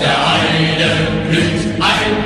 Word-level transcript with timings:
der 0.00 0.08
einen 0.08 1.28
blüht 1.30 1.80
ein 1.80 2.25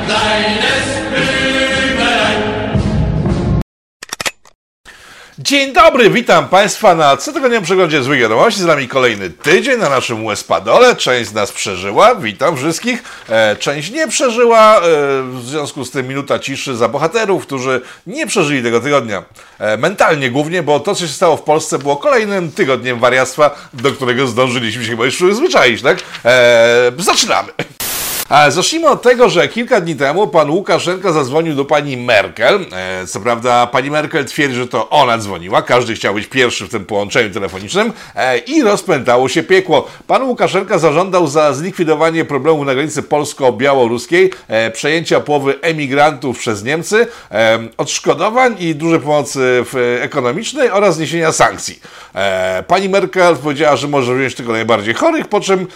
Dzień 5.42 5.72
dobry, 5.72 6.11
witam 6.11 6.48
Państwa 6.48 6.95
na 6.95 7.16
cotygodniowym 7.16 7.64
przeglądzie 7.64 8.02
złych 8.02 8.21
wiadomości. 8.21 8.61
Z 8.61 8.64
nami 8.64 8.88
kolejny 8.88 9.30
tydzień 9.30 9.79
na 9.79 9.88
naszym 9.88 10.24
Łespadole. 10.24 10.96
Część 10.96 11.30
z 11.30 11.32
nas 11.32 11.52
przeżyła, 11.52 12.14
witam 12.14 12.56
wszystkich. 12.56 13.02
E, 13.29 13.57
część 13.57 13.90
nie 13.90 14.08
przeżyła, 14.08 14.76
e, 14.76 14.80
w 15.22 15.43
związku 15.45 15.84
z 15.84 15.90
tym 15.90 16.08
minuta 16.08 16.39
ciszy 16.39 16.76
za 16.76 16.89
bohaterów, 16.89 17.46
którzy 17.46 17.80
nie 18.07 18.26
przeżyli 18.26 18.62
tego 18.62 18.80
tygodnia. 18.80 19.22
E, 19.58 19.76
mentalnie 19.76 20.30
głównie, 20.30 20.62
bo 20.62 20.80
to, 20.80 20.95
co 20.95 21.07
się 21.07 21.12
stało 21.12 21.36
w 21.36 21.43
Polsce, 21.43 21.79
było 21.79 21.96
kolejnym 21.96 22.52
tygodniem 22.52 22.98
wariactwa, 22.98 23.68
do 23.72 23.93
którego 23.93 24.27
zdążyliśmy 24.27 24.84
się 24.84 24.91
chyba 24.91 25.04
już 25.04 25.16
przyzwyczaić, 25.16 25.82
tak? 25.82 25.98
E, 26.25 26.93
zaczynamy. 26.98 27.52
Zacznijmy 28.48 28.88
od 28.88 29.02
tego, 29.02 29.28
że 29.28 29.48
kilka 29.48 29.80
dni 29.80 29.96
temu 29.96 30.26
pan 30.26 30.50
Łukaszenka 30.50 31.12
zadzwonił 31.12 31.54
do 31.54 31.64
pani 31.64 31.96
Merkel. 31.96 32.66
E, 32.73 33.07
co 33.07 33.21
prawda 33.21 33.66
pani 33.66 33.91
Merkel 33.91 34.25
twierdzi, 34.25 34.57
że 34.57 34.66
to 34.66 34.91
ona 34.91 35.19
dzwoniła, 35.19 35.62
każdy 35.62 35.95
chciał 35.95 36.15
być 36.15 36.27
pierwszy 36.27 36.66
w 36.66 36.71
tym 36.71 36.85
połączeniu 36.85 37.35
telefonicznym 37.35 37.93
e, 38.16 38.38
i 38.38 38.62
rozpętało 38.62 39.29
się 39.29 39.43
piekło. 39.43 39.88
Pan 40.07 40.23
Łukaszenka 40.23 40.79
zażądał 40.79 41.27
za 41.27 41.52
zlikwidowanie 41.52 42.24
problemów 42.24 42.66
na 42.66 42.74
granicy 42.74 43.02
polsko-białoruskiej, 43.02 44.33
e, 44.49 44.71
przejęcia 44.71 45.21
połowy 45.21 45.60
emigrantów 45.60 46.38
przez 46.38 46.65
Niemcy, 46.65 47.07
odszkodowań 47.77 48.57
i 48.59 48.74
dużej 48.74 49.01
pomocy 49.01 49.65
ekonomicznej 50.01 50.71
oraz 50.71 50.97
zniesienia 50.97 51.33
sankcji. 51.33 51.80
Pani 52.66 52.88
Merkel 52.88 53.37
powiedziała, 53.37 53.77
że 53.77 53.88
może 53.88 54.15
wziąć 54.15 54.35
tylko 54.35 54.52
najbardziej 54.52 54.95
chorych, 54.95 55.29
po 55.29 55.41
czym 55.41 55.66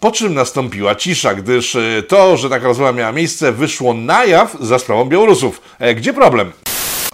po 0.00 0.10
czym 0.10 0.34
nastąpiła 0.34 0.94
cisza, 0.94 1.34
gdyż 1.34 1.76
e, 1.76 2.02
to, 2.08 2.36
że 2.36 2.50
taka 2.50 2.66
rozmowa 2.66 2.92
miała 2.92 3.12
miejsce, 3.12 3.52
wyszło 3.52 3.94
na 3.94 4.24
jaw 4.24 4.56
za 4.60 4.78
sprawą 4.78 5.04
Białorusów. 5.04 5.60
E, 5.78 5.94
Gdzie 5.94 6.12
problem? 6.12 6.52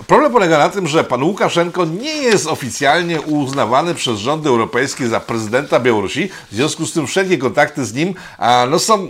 Problem 0.07 0.33
polega 0.33 0.59
na 0.59 0.69
tym, 0.69 0.87
że 0.87 1.05
pan 1.05 1.23
Łukaszenko 1.23 1.85
nie 1.85 2.15
jest 2.15 2.47
oficjalnie 2.47 3.21
uznawany 3.21 3.95
przez 3.95 4.19
rządy 4.19 4.49
europejskie 4.49 5.09
za 5.09 5.21
prezydenta 5.21 5.81
Białorusi. 5.81 6.29
W 6.53 6.55
związku 6.55 6.87
z 6.87 6.93
tym 6.93 7.07
wszelkie 7.07 7.39
kontakty 7.39 7.85
z 7.85 7.95
nim 7.95 8.15
a, 8.39 8.67
no, 8.71 8.79
są 8.79 9.09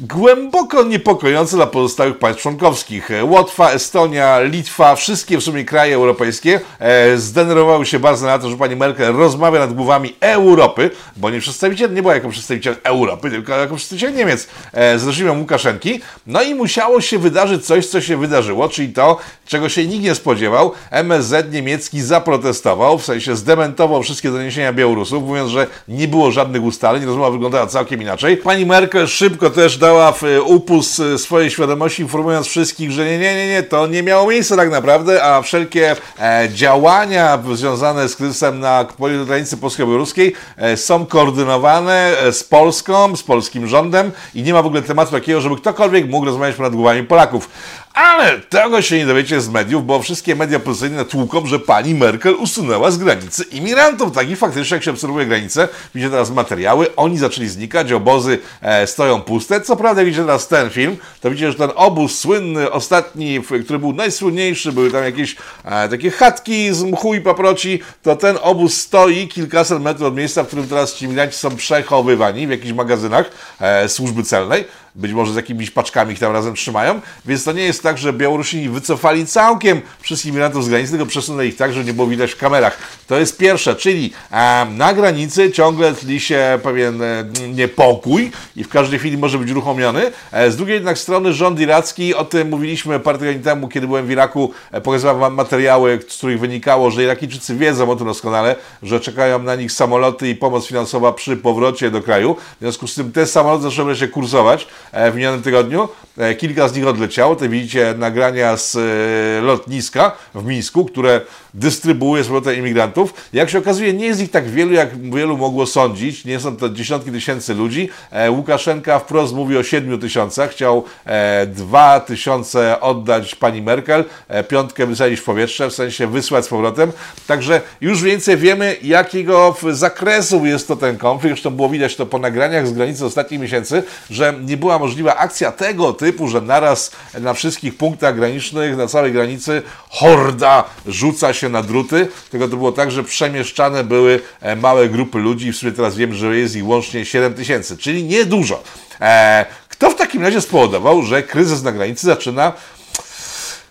głęboko 0.00 0.82
niepokojące 0.82 1.56
dla 1.56 1.66
pozostałych 1.66 2.18
państw 2.18 2.42
członkowskich. 2.42 3.08
Łotwa, 3.22 3.70
Estonia, 3.70 4.40
Litwa, 4.40 4.96
wszystkie 4.96 5.38
w 5.38 5.42
sumie 5.42 5.64
kraje 5.64 5.94
europejskie 5.94 6.60
e, 6.78 7.16
zdenerwowały 7.18 7.86
się 7.86 7.98
bardzo 7.98 8.26
na 8.26 8.38
to, 8.38 8.50
że 8.50 8.56
pani 8.56 8.76
Merkel 8.76 9.16
rozmawia 9.16 9.60
nad 9.60 9.72
głowami 9.72 10.16
Europy, 10.20 10.90
bo 11.16 11.30
nie 11.30 11.40
przedstawiciel, 11.40 11.94
nie 11.94 12.02
była 12.02 12.14
jako 12.14 12.28
przedstawiciel 12.28 12.76
Europy, 12.82 13.30
tylko 13.30 13.52
jako 13.52 13.76
przedstawiciel 13.76 14.14
Niemiec 14.14 14.48
e, 14.72 14.98
z 14.98 15.06
reżimem 15.06 15.40
Łukaszenki. 15.40 16.00
No 16.26 16.42
i 16.42 16.54
musiało 16.54 17.00
się 17.00 17.18
wydarzyć 17.18 17.66
coś, 17.66 17.86
co 17.86 18.00
się 18.00 18.16
wydarzyło, 18.16 18.68
czyli 18.68 18.92
to, 18.92 19.18
czego 19.46 19.68
się 19.68 19.86
nikt 19.86 20.04
nie 20.04 20.14
spodziewał. 20.14 20.72
MSZ 20.90 21.52
niemiecki 21.52 22.00
zaprotestował, 22.00 22.98
w 22.98 23.04
sensie 23.04 23.36
zdementował 23.36 24.02
wszystkie 24.02 24.30
doniesienia 24.30 24.72
Białorusów, 24.72 25.24
mówiąc, 25.24 25.50
że 25.50 25.66
nie 25.88 26.08
było 26.08 26.30
żadnych 26.30 26.62
ustaleń, 26.62 27.04
rozmowa 27.04 27.30
wyglądała 27.30 27.66
całkiem 27.66 28.02
inaczej. 28.02 28.36
Pani 28.36 28.66
Merkel 28.66 29.06
szybko 29.06 29.50
też 29.50 29.78
dała 29.86 30.12
w 30.12 30.24
e, 30.24 30.42
upust 30.42 31.00
e, 31.00 31.18
swojej 31.18 31.50
świadomości, 31.50 32.02
informując 32.02 32.46
wszystkich, 32.46 32.90
że 32.90 33.04
nie, 33.04 33.18
nie, 33.18 33.34
nie, 33.34 33.48
nie, 33.48 33.62
to 33.62 33.86
nie 33.86 34.02
miało 34.02 34.30
miejsca 34.30 34.56
tak 34.56 34.70
naprawdę, 34.70 35.24
a 35.24 35.42
wszelkie 35.42 35.96
e, 36.18 36.48
działania 36.52 37.38
związane 37.54 38.08
z 38.08 38.16
kryzysem 38.16 38.60
na 38.60 38.86
granicy 39.26 39.56
polsko-białoruskiej 39.56 40.32
są 40.76 41.06
koordynowane 41.06 42.16
z 42.32 42.44
Polską, 42.44 43.16
z 43.16 43.22
polskim 43.22 43.66
rządem 43.66 44.12
i 44.34 44.42
nie 44.42 44.52
ma 44.52 44.62
w 44.62 44.66
ogóle 44.66 44.82
tematu 44.82 45.12
takiego, 45.12 45.40
żeby 45.40 45.56
ktokolwiek 45.56 46.10
mógł 46.10 46.26
rozmawiać 46.26 46.56
ponad 46.56 46.74
głowami 46.74 47.02
Polaków. 47.02 47.48
Ale 47.96 48.40
tego 48.40 48.82
się 48.82 48.98
nie 48.98 49.06
dowiecie 49.06 49.40
z 49.40 49.48
mediów, 49.48 49.86
bo 49.86 50.02
wszystkie 50.02 50.36
media 50.36 50.60
pozycyjne 50.60 51.04
tłuką, 51.04 51.46
że 51.46 51.58
pani 51.58 51.94
Merkel 51.94 52.34
usunęła 52.34 52.90
z 52.90 52.98
granicy 52.98 53.44
imigrantów. 53.44 54.14
Tak 54.14 54.30
i 54.30 54.36
faktycznie, 54.36 54.74
jak 54.74 54.84
się 54.84 54.90
obserwuje 54.90 55.26
granicę, 55.26 55.68
widzicie 55.94 56.10
teraz 56.10 56.30
materiały, 56.30 56.96
oni 56.96 57.18
zaczęli 57.18 57.48
znikać, 57.48 57.92
obozy 57.92 58.38
e, 58.62 58.86
stoją 58.86 59.20
puste. 59.20 59.60
Co 59.60 59.76
prawda, 59.76 60.04
widzicie 60.04 60.22
teraz 60.22 60.48
ten 60.48 60.70
film, 60.70 60.96
to 61.20 61.30
widzicie, 61.30 61.52
że 61.52 61.58
ten 61.58 61.70
obóz 61.74 62.18
słynny, 62.18 62.70
ostatni, 62.70 63.40
który 63.64 63.78
był 63.78 63.92
najsłynniejszy, 63.92 64.72
były 64.72 64.90
tam 64.90 65.04
jakieś 65.04 65.36
e, 65.64 65.88
takie 65.88 66.10
chatki 66.10 66.74
z 66.74 66.82
mchu 66.82 67.14
i 67.14 67.20
paproci, 67.20 67.80
to 68.02 68.16
ten 68.16 68.38
obóz 68.42 68.80
stoi 68.80 69.28
kilkaset 69.28 69.82
metrów 69.82 70.08
od 70.08 70.16
miejsca, 70.16 70.42
w 70.42 70.46
którym 70.46 70.68
teraz 70.68 70.94
ci 70.94 71.04
imigranci 71.04 71.36
są 71.36 71.56
przechowywani 71.56 72.46
w 72.46 72.50
jakichś 72.50 72.72
magazynach 72.72 73.30
e, 73.60 73.88
służby 73.88 74.22
celnej 74.22 74.64
być 74.96 75.12
może 75.12 75.32
z 75.32 75.36
jakimiś 75.36 75.70
paczkami 75.70 76.12
ich 76.12 76.18
tam 76.18 76.32
razem 76.32 76.54
trzymają, 76.54 77.00
więc 77.26 77.44
to 77.44 77.52
nie 77.52 77.62
jest 77.62 77.82
tak, 77.82 77.98
że 77.98 78.12
Białorusini 78.12 78.68
wycofali 78.68 79.26
całkiem 79.26 79.80
wszystkich 80.00 80.30
imigrantów 80.30 80.64
z 80.64 80.68
granicy, 80.68 80.90
tylko 80.90 81.06
przesunęli 81.06 81.48
ich 81.48 81.56
tak, 81.56 81.72
że 81.72 81.84
nie 81.84 81.92
było 81.92 82.06
widać 82.06 82.32
w 82.32 82.36
kamerach. 82.36 82.78
To 83.06 83.18
jest 83.18 83.38
pierwsze, 83.38 83.74
czyli 83.74 84.12
e, 84.32 84.66
na 84.76 84.94
granicy 84.94 85.52
ciągle 85.52 85.94
tli 85.94 86.20
się 86.20 86.58
pewien 86.62 87.02
e, 87.02 87.24
niepokój 87.54 88.32
i 88.56 88.64
w 88.64 88.68
każdej 88.68 88.98
chwili 88.98 89.18
może 89.18 89.38
być 89.38 89.50
uruchomiony. 89.50 90.12
E, 90.32 90.50
z 90.50 90.56
drugiej 90.56 90.74
jednak 90.74 90.98
strony 90.98 91.32
rząd 91.32 91.60
iracki, 91.60 92.14
o 92.14 92.24
tym 92.24 92.48
mówiliśmy 92.48 93.00
parę 93.00 93.18
tygodni 93.18 93.42
temu, 93.42 93.68
kiedy 93.68 93.86
byłem 93.86 94.06
w 94.06 94.10
Iraku, 94.10 94.52
e, 94.72 94.80
pokazywałem 94.80 95.20
wam 95.20 95.34
materiały, 95.34 95.98
z 96.08 96.16
których 96.16 96.40
wynikało, 96.40 96.90
że 96.90 97.02
Irakijczycy 97.02 97.56
wiedzą 97.56 97.90
o 97.90 97.96
tym 97.96 98.06
doskonale, 98.06 98.56
że 98.82 99.00
czekają 99.00 99.42
na 99.42 99.54
nich 99.54 99.72
samoloty 99.72 100.28
i 100.28 100.34
pomoc 100.34 100.66
finansowa 100.66 101.12
przy 101.12 101.36
powrocie 101.36 101.90
do 101.90 102.02
kraju. 102.02 102.36
W 102.56 102.60
związku 102.60 102.86
z 102.86 102.94
tym 102.94 103.12
te 103.12 103.26
samoloty 103.26 103.62
zaczęły 103.62 103.96
się 103.96 104.08
kursować 104.08 104.66
w 104.92 105.14
minionym 105.14 105.42
tygodniu. 105.42 105.88
E, 106.18 106.34
Kilka 106.34 106.68
z 106.68 106.76
nich 106.76 106.86
odleciało. 106.86 107.36
Te 107.36 107.48
widzicie 107.48 107.94
nagrania 107.98 108.56
z 108.56 108.76
e, 108.76 109.46
lotniska 109.46 110.12
w 110.34 110.44
Mińsku, 110.44 110.84
które 110.84 111.20
dystrybuuje 111.56 112.24
z 112.24 112.26
powrotem 112.26 112.56
imigrantów. 112.56 113.14
Jak 113.32 113.50
się 113.50 113.58
okazuje, 113.58 113.92
nie 113.92 114.06
jest 114.06 114.20
ich 114.20 114.30
tak 114.30 114.50
wielu, 114.50 114.72
jak 114.72 115.10
wielu 115.14 115.36
mogło 115.36 115.66
sądzić. 115.66 116.24
Nie 116.24 116.40
są 116.40 116.56
to 116.56 116.68
dziesiątki 116.68 117.10
tysięcy 117.10 117.54
ludzi. 117.54 117.88
E, 118.10 118.30
Łukaszenka 118.30 118.98
wprost 118.98 119.34
mówi 119.34 119.56
o 119.56 119.62
siedmiu 119.62 119.98
tysiącach. 119.98 120.50
Chciał 120.50 120.84
e, 121.06 121.46
dwa 121.46 122.00
tysiące 122.00 122.80
oddać 122.80 123.34
pani 123.34 123.62
Merkel, 123.62 124.04
e, 124.28 124.44
piątkę 124.44 124.86
wysadzić 124.86 125.20
w 125.20 125.24
powietrze, 125.24 125.70
w 125.70 125.74
sensie 125.74 126.06
wysłać 126.06 126.44
z 126.44 126.48
powrotem. 126.48 126.92
Także 127.26 127.60
już 127.80 128.02
więcej 128.02 128.36
wiemy, 128.36 128.76
jakiego 128.82 129.56
zakresu 129.70 130.46
jest 130.46 130.68
to 130.68 130.76
ten 130.76 130.98
konflikt. 130.98 131.36
Zresztą 131.36 131.50
było 131.50 131.68
widać 131.68 131.96
to 131.96 132.06
po 132.06 132.18
nagraniach 132.18 132.66
z 132.66 132.72
granicy 132.72 133.04
ostatnich 133.04 133.40
miesięcy, 133.40 133.82
że 134.10 134.34
nie 134.44 134.56
była 134.56 134.78
możliwa 134.78 135.16
akcja 135.16 135.52
tego 135.52 135.92
typu, 135.92 136.28
że 136.28 136.40
naraz 136.40 136.92
na 137.20 137.34
wszystkich 137.34 137.76
punktach 137.76 138.16
granicznych, 138.16 138.76
na 138.76 138.86
całej 138.86 139.12
granicy 139.12 139.62
horda 139.90 140.64
rzuca 140.86 141.32
się 141.32 141.45
na 141.48 141.62
druty. 141.62 142.08
Tylko 142.30 142.48
to 142.48 142.56
było 142.56 142.72
tak, 142.72 142.90
że 142.90 143.04
przemieszczane 143.04 143.84
były 143.84 144.20
e, 144.40 144.56
małe 144.56 144.88
grupy 144.88 145.18
ludzi. 145.18 145.52
W 145.52 145.56
sumie 145.56 145.72
teraz 145.72 145.96
wiem, 145.96 146.14
że 146.14 146.36
jest 146.36 146.56
ich 146.56 146.66
łącznie 146.66 147.04
7 147.04 147.34
tysięcy, 147.34 147.76
czyli 147.76 148.04
niedużo. 148.04 148.62
E, 149.00 149.46
kto 149.68 149.90
w 149.90 149.94
takim 149.94 150.22
razie 150.22 150.40
spowodował, 150.40 151.02
że 151.02 151.22
kryzys 151.22 151.62
na 151.62 151.72
granicy 151.72 152.06
zaczyna 152.06 152.52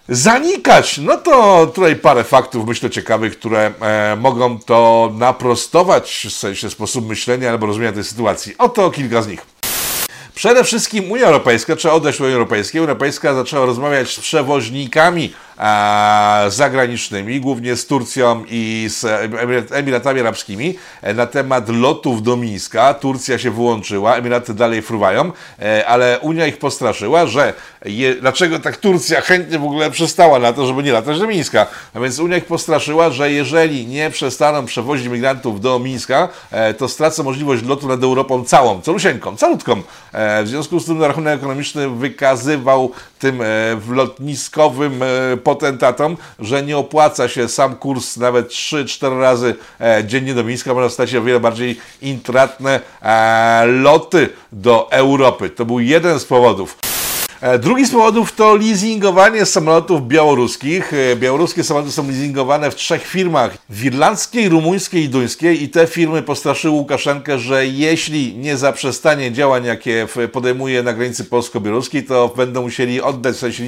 zanikać. 0.10 0.98
No 0.98 1.18
to 1.18 1.68
tutaj 1.76 1.96
parę 1.96 2.24
faktów, 2.24 2.68
myślę, 2.68 2.90
ciekawych, 2.90 3.40
które 3.40 3.72
e, 3.82 4.16
mogą 4.16 4.60
to 4.60 5.12
naprostować 5.18 6.28
w 6.30 6.34
sensie 6.34 6.70
sposób 6.70 7.08
myślenia 7.08 7.50
albo 7.50 7.68
rozumienia 7.68 7.94
tej 7.94 8.04
sytuacji. 8.04 8.56
Oto 8.58 8.92
kilka 8.92 9.22
z 9.22 9.28
nich. 9.28 9.56
Przede 10.36 10.64
wszystkim 10.64 11.12
Unia 11.12 11.26
Europejska, 11.26 11.76
trzeba 11.76 11.94
odejść 11.94 12.20
do 12.20 12.26
Unii 12.26 12.36
Europejskiej. 12.36 12.82
Unia 12.82 12.90
Europejska 12.90 13.34
zaczęła 13.34 13.66
rozmawiać 13.66 14.16
z 14.16 14.20
przewoźnikami 14.20 15.34
zagranicznymi, 16.48 17.42
głównie 17.42 17.76
z 17.76 17.86
Turcją 17.88 18.44
i 18.50 18.86
z 18.90 19.04
Emirat- 19.04 19.76
Emiratami 19.76 20.20
Arabskimi, 20.20 20.78
e, 21.02 21.14
na 21.14 21.26
temat 21.26 21.70
lotów 21.70 22.24
do 22.24 22.38
Mińska. 22.38 22.94
Turcja 22.94 23.38
się 23.40 23.52
wyłączyła, 23.52 24.16
Emiraty 24.16 24.54
dalej 24.54 24.82
fruwają, 24.82 25.32
e, 25.62 25.88
ale 25.88 26.20
Unia 26.20 26.48
ich 26.48 26.58
postraszyła, 26.58 27.26
że 27.28 27.54
je, 27.86 28.16
dlaczego 28.16 28.60
tak 28.60 28.78
Turcja 28.78 29.22
chętnie 29.22 29.60
w 29.60 29.64
ogóle 29.64 29.92
przystała 29.92 30.40
na 30.40 30.54
to, 30.54 30.68
żeby 30.68 30.84
nie 30.84 30.92
latać 30.92 31.20
do 31.20 31.28
Mińska. 31.28 31.68
A 31.94 32.00
więc 32.00 32.20
Unia 32.20 32.38
ich 32.38 32.46
postraszyła, 32.46 33.10
że 33.10 33.32
jeżeli 33.32 33.88
nie 33.88 34.10
przestaną 34.10 34.66
przewozić 34.66 35.08
migrantów 35.08 35.62
do 35.62 35.80
Mińska, 35.80 36.30
e, 36.52 36.74
to 36.74 36.88
stracą 36.88 37.24
możliwość 37.24 37.64
lotu 37.64 37.88
nad 37.88 38.04
Europą 38.04 38.44
całą, 38.44 38.82
calusieńką, 38.82 39.38
calutką. 39.38 39.82
E, 40.14 40.44
w 40.44 40.48
związku 40.48 40.80
z 40.80 40.86
tym 40.86 41.04
rachunek 41.04 41.36
ekonomiczny 41.36 41.90
wykazywał 41.90 42.92
tym 43.20 43.42
e, 43.42 43.46
lotniskowym 43.90 45.04
e, 45.04 45.38
potentatom, 45.46 46.18
że 46.40 46.64
nie 46.64 46.78
opłaca 46.78 47.28
się 47.28 47.50
sam 47.50 47.76
kurs 47.76 48.18
nawet 48.18 48.50
3-4 48.50 49.20
razy 49.20 49.56
e, 49.82 50.04
dziennie 50.06 50.34
do 50.34 50.44
Mińska, 50.44 50.74
można 50.74 50.90
stać 50.90 51.10
się 51.10 51.20
o 51.20 51.24
wiele 51.24 51.40
bardziej 51.40 51.80
intratne 52.02 52.80
e, 53.02 53.66
loty 53.66 54.30
do 54.52 54.92
Europy. 54.92 55.50
To 55.50 55.66
był 55.66 55.80
jeden 55.80 56.20
z 56.20 56.26
powodów. 56.26 56.95
E, 57.42 57.60
Drugi 57.60 57.86
z 57.86 57.92
powodów 57.92 58.32
to 58.32 58.56
leasingowanie 58.56 59.46
samolotów 59.46 60.08
białoruskich. 60.08 60.94
E, 60.94 61.16
Białoruskie 61.16 61.64
samoloty 61.64 61.92
są 61.92 62.08
leasingowane 62.08 62.72
w 62.72 62.76
trzech 62.76 63.08
firmach: 63.08 63.58
w 63.70 63.86
irlandzkiej, 63.86 64.50
rumuńskiej 64.50 65.04
i 65.04 65.10
duńskiej. 65.10 65.64
I 65.64 65.70
te 65.70 65.88
firmy 65.88 66.22
postraszyły 66.22 66.76
Łukaszenkę, 66.76 67.40
że 67.40 67.68
jeśli 67.68 68.38
nie 68.38 68.58
zaprzestanie 68.58 69.32
działań, 69.32 69.66
jakie 69.66 70.08
podejmuje 70.32 70.84
na 70.84 70.94
granicy 70.94 71.26
polsko-białoruskiej, 71.26 72.04
to 72.04 72.34
będą 72.38 72.62
musieli 72.62 73.02
oddać 73.02 73.36
w 73.36 73.40
sensie 73.40 73.64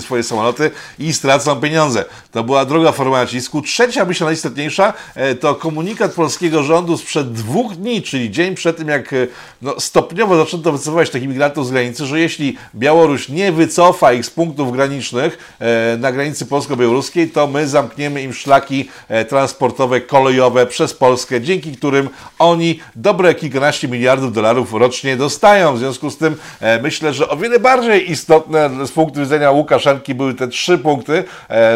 swoje 0.00 0.22
samoloty 0.22 0.70
i 0.98 1.12
stracą 1.12 1.60
pieniądze. 1.60 2.04
To 2.32 2.44
była 2.44 2.64
druga 2.64 2.92
forma 2.92 3.16
nacisku. 3.16 3.62
Trzecia, 3.62 4.04
myślę 4.04 4.24
najistotniejsza, 4.24 4.92
e, 5.14 5.34
to 5.34 5.54
komunikat 5.54 6.12
polskiego 6.12 6.62
rządu 6.62 6.98
sprzed 6.98 7.32
dwóch 7.32 7.76
dni, 7.76 8.02
czyli 8.02 8.30
dzień 8.30 8.54
przed 8.54 8.76
tym, 8.76 8.88
jak 8.88 9.14
no, 9.62 9.80
stopniowo 9.80 10.36
zaczęto 10.36 10.72
wycofywać 10.72 11.10
tych 11.10 11.22
imigrantów 11.22 11.66
z 11.66 11.70
granicy, 11.70 12.06
że 12.06 12.20
jeśli 12.20 12.56
Białoruś 12.74 13.11
nie 13.28 13.52
wycofa 13.52 14.12
ich 14.12 14.26
z 14.26 14.30
punktów 14.30 14.72
granicznych 14.72 15.56
e, 15.60 15.96
na 15.96 16.12
granicy 16.12 16.46
polsko-białoruskiej, 16.46 17.30
to 17.30 17.46
my 17.46 17.68
zamkniemy 17.68 18.22
im 18.22 18.32
szlaki 18.32 18.88
e, 19.08 19.24
transportowe, 19.24 20.00
kolejowe 20.00 20.66
przez 20.66 20.94
Polskę, 20.94 21.40
dzięki 21.40 21.72
którym 21.72 22.08
oni 22.38 22.80
dobre 22.96 23.34
kilkanaście 23.34 23.88
miliardów 23.88 24.32
dolarów 24.32 24.72
rocznie 24.72 25.16
dostają. 25.16 25.74
W 25.74 25.78
związku 25.78 26.10
z 26.10 26.18
tym 26.18 26.36
e, 26.60 26.82
myślę, 26.82 27.14
że 27.14 27.28
o 27.28 27.36
wiele 27.36 27.58
bardziej 27.58 28.10
istotne 28.10 28.86
z 28.86 28.92
punktu 28.92 29.20
widzenia 29.20 29.50
Łukaszenki 29.50 30.14
były 30.14 30.34
te 30.34 30.48
trzy 30.48 30.78
punkty, 30.78 31.24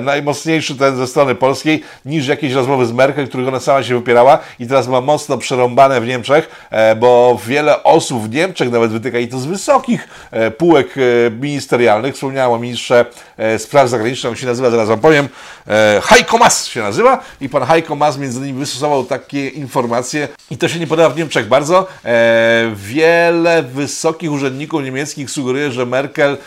najmocniejszy 0.03 0.77
ten 0.77 0.97
ze 0.97 1.07
strony 1.07 1.35
polskiej, 1.35 1.83
niż 2.05 2.27
jakieś 2.27 2.53
rozmowy 2.53 2.87
z 2.87 2.93
Merkel, 2.93 3.29
których 3.29 3.49
ona 3.49 3.61
sama 3.61 3.83
się 3.83 3.95
wypierała 3.95 4.39
i 4.59 4.67
teraz 4.67 4.89
ma 4.89 5.01
mocno 5.01 5.39
przerąbane 5.39 6.01
w 6.01 6.07
Niemczech, 6.07 6.71
bo 7.01 7.41
wiele 7.47 7.83
osób 7.83 8.23
w 8.23 8.35
Niemczech 8.35 8.71
nawet 8.71 8.91
wytyka 8.91 9.19
i 9.19 9.29
to 9.29 9.39
z 9.39 9.47
wysokich 9.47 10.09
półek 10.59 10.95
ministerialnych. 11.31 12.15
Wspomniałem 12.15 12.53
o 12.53 12.59
ministrze 12.59 13.05
e, 13.37 13.59
spraw 13.59 13.89
zagranicznych, 13.89 14.31
on 14.31 14.37
się 14.37 14.47
nazywa, 14.47 14.71
zaraz 14.71 14.89
wam 14.89 15.01
powiem, 15.01 15.29
e, 15.69 16.01
Heiko 16.05 16.39
Maas 16.39 16.67
się 16.67 16.83
nazywa 16.83 17.25
i 17.41 17.49
pan 17.49 17.63
Heiko 17.63 17.97
Maas 17.97 18.19
między 18.19 18.39
innymi 18.39 18.59
wystosował 18.59 19.05
takie 19.05 19.49
informacje 19.49 20.29
i 20.51 20.59
to 20.59 20.69
się 20.69 20.79
nie 20.79 20.87
podoba 20.87 21.09
w 21.09 21.17
Niemczech 21.17 21.49
bardzo. 21.49 21.87
E, 22.05 22.73
wiele 22.75 23.63
wysokich 23.63 24.33
urzędników 24.33 24.83
niemieckich 24.83 25.31
sugeruje, 25.31 25.73
że 25.73 25.87
Merkel 25.87 26.39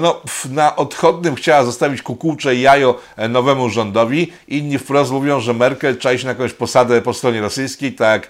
no, 0.00 0.20
na 0.50 0.76
odchodnym 0.76 1.34
chciała 1.34 1.64
zostawić 1.64 2.02
kukułcze 2.02 2.56
jajo 2.56 3.00
nowemu 3.28 3.70
rządowi. 3.70 4.32
Inni 4.48 4.78
wprost 4.78 5.10
mówią, 5.10 5.40
że 5.40 5.54
Merkel 5.54 5.98
czai 5.98 6.18
się 6.18 6.24
na 6.24 6.30
jakąś 6.30 6.52
posadę 6.52 7.02
po 7.02 7.14
stronie 7.14 7.40
rosyjskiej, 7.40 7.92
tak 7.92 8.28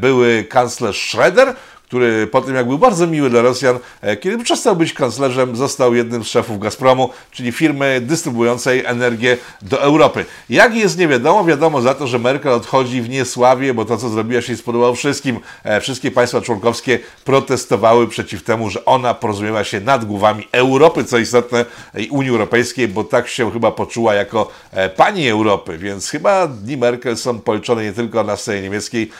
były 0.00 0.44
kanclerz 0.44 1.10
Schroeder, 1.10 1.54
który 1.92 2.26
po 2.26 2.40
tym, 2.40 2.54
jak 2.54 2.68
był 2.68 2.78
bardzo 2.78 3.06
miły 3.06 3.30
dla 3.30 3.42
Rosjan, 3.42 3.78
e, 4.00 4.16
kiedy 4.16 4.44
przestał 4.44 4.76
być 4.76 4.92
kanclerzem, 4.92 5.56
został 5.56 5.94
jednym 5.94 6.24
z 6.24 6.26
szefów 6.26 6.58
Gazpromu, 6.58 7.10
czyli 7.30 7.52
firmy 7.52 8.00
dystrybuującej 8.00 8.84
energię 8.84 9.36
do 9.62 9.82
Europy. 9.82 10.24
Jak 10.50 10.74
jest 10.74 10.98
nie 10.98 11.08
wiadomo, 11.08 11.44
wiadomo 11.44 11.80
za 11.82 11.94
to, 11.94 12.06
że 12.06 12.18
Merkel 12.18 12.52
odchodzi 12.52 13.02
w 13.02 13.08
niesławie, 13.08 13.74
bo 13.74 13.84
to, 13.84 13.96
co 13.96 14.08
zrobiła, 14.08 14.42
się 14.42 14.52
nie 14.52 14.58
spodobało 14.58 14.94
wszystkim. 14.94 15.40
E, 15.64 15.80
Wszystkie 15.80 16.10
państwa 16.10 16.40
członkowskie 16.40 16.98
protestowały 17.24 18.08
przeciw 18.08 18.42
temu, 18.42 18.70
że 18.70 18.84
ona 18.84 19.14
porozumiewa 19.14 19.64
się 19.64 19.80
nad 19.80 20.04
głowami 20.04 20.48
Europy, 20.52 21.04
co 21.04 21.18
istotne, 21.18 21.64
i 21.98 22.08
Unii 22.08 22.30
Europejskiej, 22.30 22.88
bo 22.88 23.04
tak 23.04 23.28
się 23.28 23.52
chyba 23.52 23.70
poczuła 23.70 24.14
jako 24.14 24.50
e, 24.70 24.88
pani 24.88 25.28
Europy, 25.28 25.78
więc 25.78 26.08
chyba 26.08 26.46
dni 26.46 26.76
Merkel 26.76 27.16
są 27.16 27.40
policzone 27.40 27.84
nie 27.84 27.92
tylko 27.92 28.24
na 28.24 28.36
scenie 28.36 28.62
niemieckiej, 28.62 29.10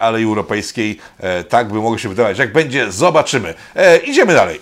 ale 0.00 0.22
i 0.22 0.24
europejskiej. 0.24 0.98
Tak 1.48 1.68
by 1.68 1.74
mogło 1.74 1.98
się 1.98 2.15
wydawać. 2.16 2.38
Jak 2.38 2.52
będzie, 2.52 2.92
zobaczymy. 2.92 3.54
E, 3.76 3.96
Idziemy 3.96 4.34
dalej. 4.34 4.60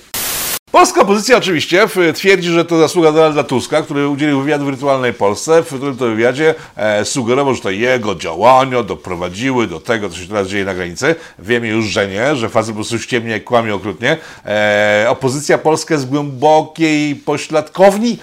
Polska 0.70 1.00
opozycja 1.00 1.36
oczywiście 1.36 1.86
twierdzi, 2.14 2.48
że 2.48 2.64
to 2.64 2.78
zasługa 2.78 3.12
Donalda 3.12 3.44
Tuska, 3.44 3.82
który 3.82 4.08
udzielił 4.08 4.40
wywiadu 4.40 4.64
w 4.64 4.70
wirtualnej 4.70 5.12
Polsce, 5.12 5.62
w 5.62 5.66
którym 5.66 5.96
to 5.96 6.06
wywiadzie 6.06 6.54
e, 6.76 7.04
sugerował, 7.04 7.54
że 7.54 7.60
to 7.60 7.70
jego 7.70 8.14
działania 8.14 8.82
doprowadziły 8.82 9.66
do 9.66 9.80
tego, 9.80 10.10
co 10.10 10.16
się 10.16 10.26
teraz 10.26 10.48
dzieje 10.48 10.64
na 10.64 10.74
granicy. 10.74 11.14
Wiemy 11.38 11.68
już, 11.68 11.84
że 11.84 12.08
nie, 12.08 12.36
że 12.36 12.48
facet 12.48 12.70
po 12.70 12.74
prostu 12.74 12.98
ściemnia 12.98 13.36
i 13.36 13.40
kłamie 13.40 13.74
okrutnie. 13.74 14.16
E, 14.46 15.06
opozycja 15.08 15.58
polska 15.58 15.94
jest 15.94 16.08
głębokiej 16.08 17.16
pośladkowni, 17.16 18.18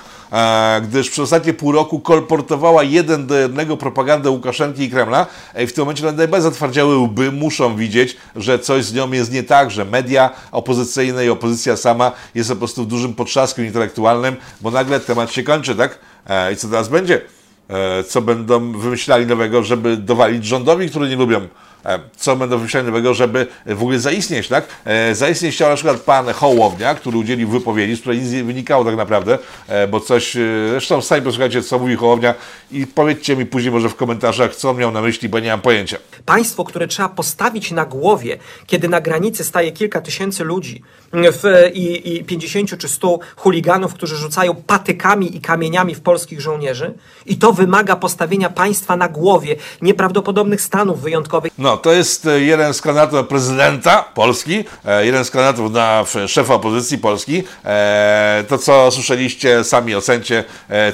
gdyż 0.82 1.10
przez 1.10 1.20
ostatnie 1.20 1.54
pół 1.54 1.72
roku 1.72 2.00
kolportowała 2.00 2.84
jeden 2.84 3.28
do 3.28 3.36
jednego 3.36 3.78
propagandę 3.78 4.30
Łukaszenki 4.30 4.84
i 4.84 4.90
Kremla. 4.90 5.26
E, 5.54 5.68
w 5.68 5.74
tym 5.74 5.82
momencie 5.82 6.04
najbardziej 6.04 6.42
zatwardziałe 6.42 6.98
łby 6.98 7.32
muszą 7.32 7.76
widzieć, 7.76 8.18
że 8.36 8.60
coś 8.60 8.86
z 8.86 8.94
nią 8.94 9.12
jest 9.12 9.32
nie 9.32 9.44
tak, 9.44 9.72
że 9.72 9.86
media 9.86 10.30
opozycyjne 10.52 11.26
i 11.26 11.30
opozycja 11.30 11.78
sama 11.78 12.12
jest 12.36 12.50
po 12.50 12.56
prostu 12.56 12.86
dużym 12.86 13.14
potrzasku 13.14 13.62
intelektualnym, 13.62 14.36
bo 14.62 14.72
nagle 14.72 15.00
temat 15.00 15.32
się 15.32 15.44
kończy, 15.44 15.76
tak? 15.76 16.00
E, 16.28 16.54
I 16.54 16.56
co 16.56 16.68
teraz 16.68 16.90
będzie? 16.90 17.22
E, 17.70 18.04
co 18.04 18.22
będą 18.22 18.72
wymyślali 18.72 19.26
nowego, 19.26 19.64
żeby 19.64 19.98
dowalić 19.98 20.46
rządowi, 20.46 20.90
który 20.90 21.10
nie 21.10 21.16
lubią? 21.16 21.48
E, 21.86 22.00
Co 22.18 22.36
będą 22.36 22.58
wymyślali 22.58 22.86
nowego, 22.86 23.14
żeby 23.14 23.48
w 23.66 23.82
ogóle 23.82 24.00
zaistnieć, 24.00 24.48
tak? 24.48 24.66
E, 24.86 25.16
Zaistnieć 25.16 25.56
chciał 25.56 25.70
na 25.70 25.76
przykład 25.76 25.98
pan 25.98 26.34
Hołownia, 26.34 26.96
który 26.96 27.18
udzielił 27.18 27.50
wypowiedzi, 27.50 27.96
z 27.96 28.02
której 28.02 28.20
nic 28.20 28.32
nie 28.32 28.44
wynikało 28.44 28.86
tak 28.86 28.96
naprawdę, 28.96 29.38
e, 29.68 29.88
bo 29.88 30.00
coś, 30.00 30.38
zresztą 30.70 31.02
sami 31.02 31.22
posłuchajcie, 31.22 31.64
co 31.64 31.80
mówi 31.80 31.96
Hołownia 31.96 32.34
i 32.72 32.88
powiedzcie 32.88 33.36
mi 33.36 33.46
później 33.46 33.72
może 33.72 33.90
w 33.90 33.96
komentarzach, 33.96 34.56
co 34.56 34.70
on 34.70 34.78
miał 34.78 34.92
na 34.92 35.02
myśli, 35.02 35.30
bo 35.30 35.40
nie 35.40 35.50
mam 35.50 35.62
pojęcia. 35.62 35.98
Państwo, 36.26 36.64
które 36.64 36.88
trzeba 36.88 37.10
postawić 37.10 37.72
na 37.72 37.86
głowie, 37.86 38.38
kiedy 38.66 38.90
na 38.90 39.02
granicy 39.02 39.44
staje 39.44 39.72
kilka 39.72 40.02
tysięcy 40.02 40.44
ludzi 40.44 40.82
w, 41.14 41.70
i, 41.74 42.16
i 42.16 42.24
50 42.24 42.78
czy 42.78 42.90
100 42.90 43.20
chuliganów, 43.36 43.94
którzy 43.94 44.16
rzucają 44.18 44.56
patykami 44.56 45.38
i 45.38 45.42
kamieniami 45.42 45.96
w 45.96 46.02
polskich 46.02 46.42
żołnierzy, 46.42 46.94
i 47.26 47.38
to 47.38 47.54
wymaga 47.54 47.96
postawienia 47.96 48.50
państwa 48.50 48.96
na 48.98 49.10
głowie 49.10 49.56
nieprawdopodobnych 49.82 50.62
stanów 50.62 51.02
wyjątkowych. 51.02 51.52
No, 51.58 51.71
to 51.78 51.92
jest 51.92 52.26
e, 52.26 52.42
jeden 52.42 52.74
z 52.74 52.82
kandydatów 52.82 53.14
na 53.14 53.24
prezydenta 53.24 54.04
Polski, 54.14 54.64
e, 54.86 55.06
jeden 55.06 55.26
z 55.26 55.32
kandydatów 55.32 55.72
na 55.72 56.06
szefa 56.28 56.54
opozycji 56.54 56.98
Polski. 56.98 57.44
E, 57.66 58.44
To, 58.50 58.58
co 58.58 58.92
słyszeliście, 58.92 59.64
sami 59.64 59.96
ocencie, 59.96 60.44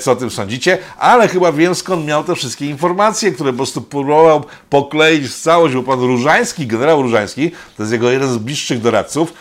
co 0.02 0.12
o 0.12 0.16
tym 0.16 0.30
sądzicie, 0.32 0.78
ale 0.98 1.28
chyba 1.28 1.52
wiem, 1.52 1.76
skąd 1.76 2.06
miał 2.06 2.24
te 2.24 2.36
wszystkie 2.36 2.66
informacje, 2.66 3.32
które 3.32 3.52
po 3.52 3.58
prostu 3.58 3.82
próbował 3.82 4.44
pokleić 4.70 5.28
w 5.28 5.42
całość, 5.42 5.76
bo 5.76 5.84
pan 5.84 6.00
Różański, 6.00 6.68
generał 6.68 7.02
Różański, 7.02 7.52
to 7.78 7.84
jest 7.84 7.92
jego 7.92 8.12
jeden 8.12 8.30
z 8.30 8.38
bliższych 8.38 8.82
doradców, 8.82 9.34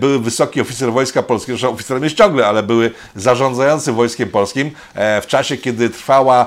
były 0.00 0.18
wysoki 0.18 0.60
oficer 0.60 0.92
Wojska 0.92 1.22
Polskiego, 1.22 1.58
zresztą 1.58 1.74
oficerem 1.74 2.04
jest 2.04 2.16
ciągle, 2.16 2.46
ale 2.46 2.62
były 2.62 2.90
zarządzający 3.16 3.92
Wojskiem 3.92 4.28
Polskim 4.28 4.70
w 4.94 5.24
czasie, 5.26 5.56
kiedy 5.56 5.90
trwała 5.90 6.46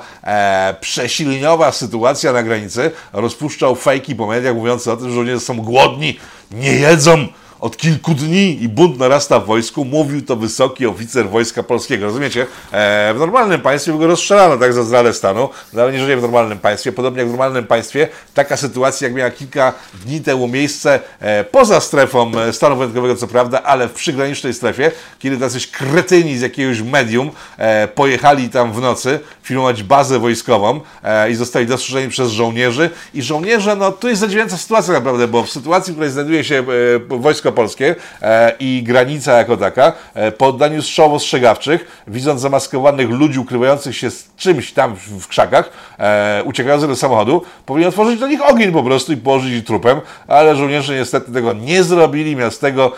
przesilniowa 0.81 1.71
sytuacja 1.71 2.33
na 2.33 2.43
granicy, 2.43 2.91
rozpuszczał 3.13 3.75
fejki 3.75 4.15
po 4.15 4.26
mediach 4.27 4.55
mówiące 4.55 4.91
o 4.93 4.97
tym, 4.97 5.09
że 5.09 5.15
żołnierze 5.15 5.39
są 5.39 5.57
głodni, 5.57 6.19
nie 6.51 6.71
jedzą 6.71 7.27
od 7.59 7.77
kilku 7.77 8.13
dni 8.13 8.63
i 8.63 8.69
bunt 8.69 8.99
narasta 8.99 9.39
w 9.39 9.45
wojsku. 9.45 9.85
Mówił 9.85 10.21
to 10.21 10.35
wysoki 10.35 10.85
oficer 10.85 11.29
Wojska 11.29 11.63
Polskiego. 11.63 12.05
Rozumiecie? 12.05 12.45
E, 12.71 13.13
w 13.13 13.19
normalnym 13.19 13.61
państwie 13.61 13.91
by 13.91 13.97
go 13.97 14.07
rozstrzelano 14.07 14.57
tak 14.57 14.73
za 14.73 14.83
zdradę 14.83 15.13
stanu, 15.13 15.49
no 15.73 15.81
ale 15.81 15.91
nie 15.91 15.99
żyje 15.99 16.17
w 16.17 16.21
normalnym 16.21 16.59
państwie. 16.59 16.91
Podobnie 16.91 17.19
jak 17.19 17.27
w 17.27 17.31
normalnym 17.31 17.67
państwie 17.67 18.07
taka 18.33 18.57
sytuacja, 18.57 19.07
jak 19.07 19.15
miała 19.15 19.31
kilka 19.31 19.73
dni 20.05 20.21
temu 20.21 20.47
miejsce 20.47 20.99
e, 21.19 21.43
poza 21.43 21.79
strefą 21.79 22.31
e, 22.39 22.53
stanu 22.53 22.75
wojennego, 22.75 23.15
co 23.15 23.27
prawda, 23.27 23.63
ale 23.63 23.87
w 23.87 23.93
przygranicznej 23.93 24.53
strefie, 24.53 24.91
kiedy 25.19 25.37
tacyś 25.37 25.67
kretyni 25.67 26.37
z 26.37 26.41
jakiegoś 26.41 26.81
medium 26.81 27.31
e, 27.57 27.87
pojechali 27.87 28.49
tam 28.49 28.73
w 28.73 28.81
nocy 28.81 29.19
filmować 29.43 29.83
bazę 29.83 30.19
wojskową 30.19 30.81
e, 31.03 31.31
i 31.31 31.35
zostali 31.35 31.65
dostrzeżeni 31.65 32.09
przez 32.09 32.31
żołnierzy. 32.31 32.89
I 33.13 33.21
żołnierze, 33.21 33.75
no 33.75 33.91
tu 33.91 34.07
jest 34.07 34.21
zadziwiająca 34.21 34.57
sytuacja 34.57 34.93
naprawdę, 34.93 35.27
bo 35.27 35.43
w 35.43 35.49
sytuacji, 35.49 35.93
w 35.93 35.95
której 35.95 36.11
znajduje 36.11 36.43
się 36.43 36.55
e, 36.55 37.19
Polskie 37.51 37.95
e, 38.21 38.53
i 38.59 38.83
granica 38.83 39.37
jako 39.37 39.57
taka, 39.57 39.93
e, 40.13 40.31
po 40.31 40.47
oddaniu 40.47 40.81
strzałów 40.81 41.13
ostrzegawczych, 41.13 42.03
widząc 42.07 42.41
zamaskowanych 42.41 43.09
ludzi 43.09 43.39
ukrywających 43.39 43.97
się 43.97 44.11
z 44.11 44.29
czymś 44.37 44.71
tam 44.71 44.95
w, 44.95 45.27
krzakach, 45.27 45.69
e, 45.99 46.41
uciekających 46.45 46.89
do 46.89 46.95
samochodu, 46.95 47.41
powinien 47.65 47.89
otworzyć 47.89 48.19
do 48.19 48.27
nich 48.27 48.49
ogień 48.49 48.71
po 48.71 48.83
prostu 48.83 49.13
i 49.13 49.17
położyć 49.17 49.53
ich 49.53 49.65
trupem, 49.65 50.01
ale 50.27 50.55
żołnierze 50.55 50.95
niestety 50.95 51.33
tego 51.33 51.53
nie 51.53 51.83
zrobili, 51.83 52.35
miast 52.35 52.61
tego 52.61 52.91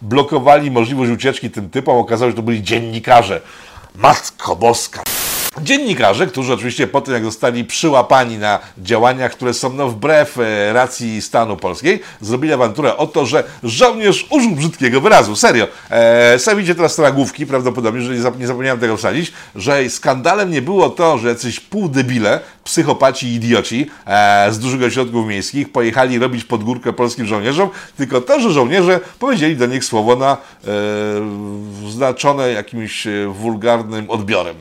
zablokowali 0.00 0.70
możliwość 0.70 1.10
ucieczki 1.10 1.50
tym 1.50 1.70
typom. 1.70 1.96
Okazało 1.96 2.30
się, 2.30 2.32
że 2.32 2.36
to 2.36 2.42
byli 2.42 2.62
dziennikarze. 2.62 3.40
Matko 3.94 4.56
Boska. 4.56 5.02
Dziennikarze, 5.60 6.26
którzy 6.26 6.52
oczywiście 6.52 6.86
po 6.86 7.00
tym, 7.00 7.14
jak 7.14 7.24
zostali 7.24 7.64
przyłapani 7.64 8.38
na 8.38 8.58
działaniach, 8.78 9.32
które 9.32 9.54
są 9.54 9.72
no, 9.72 9.88
wbrew 9.88 10.38
e, 10.38 10.72
racji 10.72 11.22
stanu 11.22 11.56
polskiej, 11.56 12.00
zrobili 12.20 12.52
awanturę 12.52 12.96
o 12.96 13.06
to, 13.06 13.26
że 13.26 13.44
żołnierz 13.62 14.26
użył 14.30 14.50
brzydkiego 14.50 15.00
wyrazu. 15.00 15.36
Serio. 15.36 15.68
E, 15.90 16.38
widzicie 16.56 16.74
teraz 16.74 16.96
te 16.96 17.02
nagłówki, 17.02 17.46
prawdopodobnie, 17.46 18.02
że 18.02 18.14
nie, 18.14 18.20
zap- 18.20 18.38
nie 18.38 18.46
zapomniałem 18.46 18.80
tego 18.80 18.96
wsadzić, 18.96 19.32
że 19.54 19.90
skandalem 19.90 20.50
nie 20.50 20.62
było 20.62 20.90
to, 20.90 21.18
że 21.18 21.28
jacyś 21.28 21.60
półdebile, 21.60 22.40
psychopaci 22.64 23.34
idioci 23.34 23.90
e, 24.06 24.52
z 24.52 24.58
dużych 24.58 24.82
ośrodków 24.82 25.26
miejskich 25.26 25.72
pojechali 25.72 26.18
robić 26.18 26.44
podgórkę 26.44 26.92
polskim 26.92 27.26
żołnierzom, 27.26 27.68
tylko 27.96 28.20
to, 28.20 28.40
że 28.40 28.50
żołnierze 28.50 29.00
powiedzieli 29.18 29.56
do 29.56 29.66
nich 29.66 29.84
słowo 29.84 30.16
na 30.16 30.32
e, 30.36 30.70
znaczone 31.90 32.52
jakimś 32.52 33.06
e, 33.06 33.26
wulgarnym 33.28 34.10
odbiorem. 34.10 34.56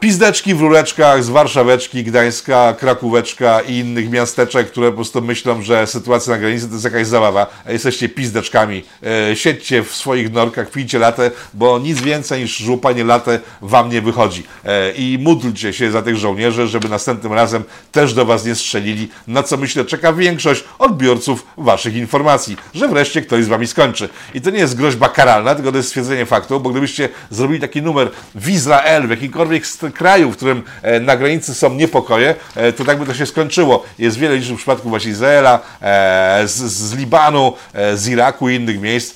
Pizdeczki 0.00 0.54
w 0.54 0.60
rureczkach 0.60 1.24
z 1.24 1.28
Warszaweczki, 1.28 2.04
Gdańska, 2.04 2.74
Krakóweczka 2.80 3.60
i 3.60 3.78
innych 3.78 4.10
miasteczek, 4.10 4.70
które 4.70 4.88
po 4.88 4.94
prostu 4.94 5.22
myślą, 5.22 5.62
że 5.62 5.86
sytuacja 5.86 6.32
na 6.32 6.38
granicy 6.38 6.66
to 6.68 6.72
jest 6.72 6.84
jakaś 6.84 7.06
zabawa. 7.06 7.46
Jesteście 7.68 8.08
pizdeczkami. 8.08 8.84
E, 9.30 9.36
siedźcie 9.36 9.82
w 9.82 9.94
swoich 9.94 10.32
norkach, 10.32 10.70
pijcie 10.70 10.98
latę, 10.98 11.30
bo 11.54 11.78
nic 11.78 12.00
więcej 12.00 12.42
niż 12.42 12.56
żłupanie 12.56 13.04
latę 13.04 13.40
wam 13.60 13.90
nie 13.90 14.02
wychodzi. 14.02 14.42
E, 14.64 14.92
I 14.92 15.18
módlcie 15.20 15.72
się 15.72 15.90
za 15.90 16.02
tych 16.02 16.16
żołnierzy, 16.16 16.68
żeby 16.68 16.88
następnym 16.88 17.32
razem 17.32 17.64
też 17.92 18.14
do 18.14 18.24
was 18.24 18.44
nie 18.44 18.54
strzelili, 18.54 19.08
na 19.26 19.42
co 19.42 19.56
myślę 19.56 19.84
czeka 19.84 20.12
większość 20.12 20.64
odbiorców 20.78 21.46
waszych 21.56 21.96
informacji, 21.96 22.56
że 22.74 22.88
wreszcie 22.88 23.22
ktoś 23.22 23.44
z 23.44 23.48
wami 23.48 23.66
skończy. 23.66 24.08
I 24.34 24.40
to 24.40 24.50
nie 24.50 24.58
jest 24.58 24.76
groźba 24.76 25.08
karalna, 25.08 25.54
tylko 25.54 25.70
to 25.70 25.76
jest 25.76 25.88
stwierdzenie 25.88 26.26
faktu, 26.26 26.60
bo 26.60 26.70
gdybyście 26.70 27.08
zrobili 27.30 27.60
taki 27.60 27.82
numer 27.82 28.10
w 28.34 28.48
Izrael, 28.48 29.08
w 29.08 29.17
jakimkolwiek 29.18 29.66
z 29.66 29.78
kraju, 29.94 30.30
w 30.30 30.36
którym 30.36 30.62
e, 30.82 31.00
na 31.00 31.16
granicy 31.16 31.54
są 31.54 31.74
niepokoje, 31.74 32.34
e, 32.54 32.72
to 32.72 32.84
tak 32.84 32.98
by 32.98 33.06
to 33.06 33.14
się 33.14 33.26
skończyło. 33.26 33.84
Jest 33.98 34.18
wiele 34.18 34.36
licznych 34.36 34.58
przypadków 34.58 34.90
właśnie 34.90 35.10
Izraela, 35.10 35.60
e, 35.82 36.42
z, 36.46 36.56
z 36.56 36.94
Libanu, 36.94 37.52
z 37.94 38.08
Iraku 38.08 38.48
i 38.48 38.54
innych 38.54 38.80
miejsc, 38.80 39.14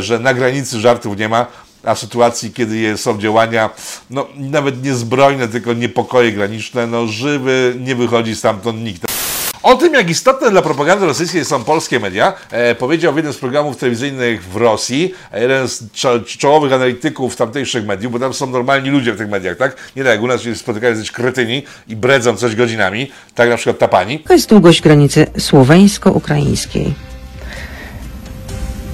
że 0.00 0.18
na 0.18 0.34
granicy 0.34 0.80
żartów 0.80 1.16
nie 1.16 1.28
ma. 1.28 1.46
A 1.84 1.94
w 1.94 1.98
sytuacji, 1.98 2.52
kiedy 2.52 2.96
są 2.96 3.18
działania, 3.18 3.70
no 4.10 4.26
nawet 4.36 4.84
nie 4.84 4.94
zbrojne, 4.94 5.48
tylko 5.48 5.72
niepokoje 5.72 6.32
graniczne, 6.32 6.86
no 6.86 7.06
żywy 7.06 7.76
nie 7.80 7.94
wychodzi 7.94 8.36
stamtąd 8.36 8.84
nikt. 8.84 9.11
O 9.72 9.76
tym, 9.76 9.94
jak 9.94 10.10
istotne 10.10 10.50
dla 10.50 10.62
propagandy 10.62 11.06
rosyjskiej 11.06 11.44
są 11.44 11.64
polskie 11.64 12.00
media, 12.00 12.32
e, 12.50 12.74
powiedział 12.74 13.12
w 13.12 13.16
jednym 13.16 13.34
z 13.34 13.36
programów 13.36 13.76
telewizyjnych 13.76 14.44
w 14.44 14.56
Rosji 14.56 15.14
e, 15.32 15.42
jeden 15.42 15.68
z 15.68 15.82
czo- 15.82 16.24
czołowych 16.38 16.72
analityków 16.72 17.36
tamtejszych 17.36 17.86
mediów, 17.86 18.12
bo 18.12 18.18
tam 18.18 18.34
są 18.34 18.46
normalni 18.46 18.90
ludzie 18.90 19.12
w 19.12 19.18
tych 19.18 19.28
mediach, 19.28 19.56
tak? 19.56 19.76
Nie 19.96 20.02
tak 20.04 20.12
jak 20.12 20.22
u 20.22 20.26
nas 20.26 20.42
się 20.42 20.54
spotykają 20.56 20.94
jacyś 20.94 21.10
kretyni 21.10 21.62
i 21.88 21.96
bredzą 21.96 22.36
coś 22.36 22.56
godzinami, 22.56 23.10
tak 23.34 23.48
na 23.50 23.56
przykład 23.56 23.78
ta 23.78 23.88
pani. 23.88 24.14
Jaka 24.22 24.34
jest 24.34 24.48
długość 24.48 24.82
granicy 24.82 25.26
słoweńsko-ukraińskiej? 25.38 26.94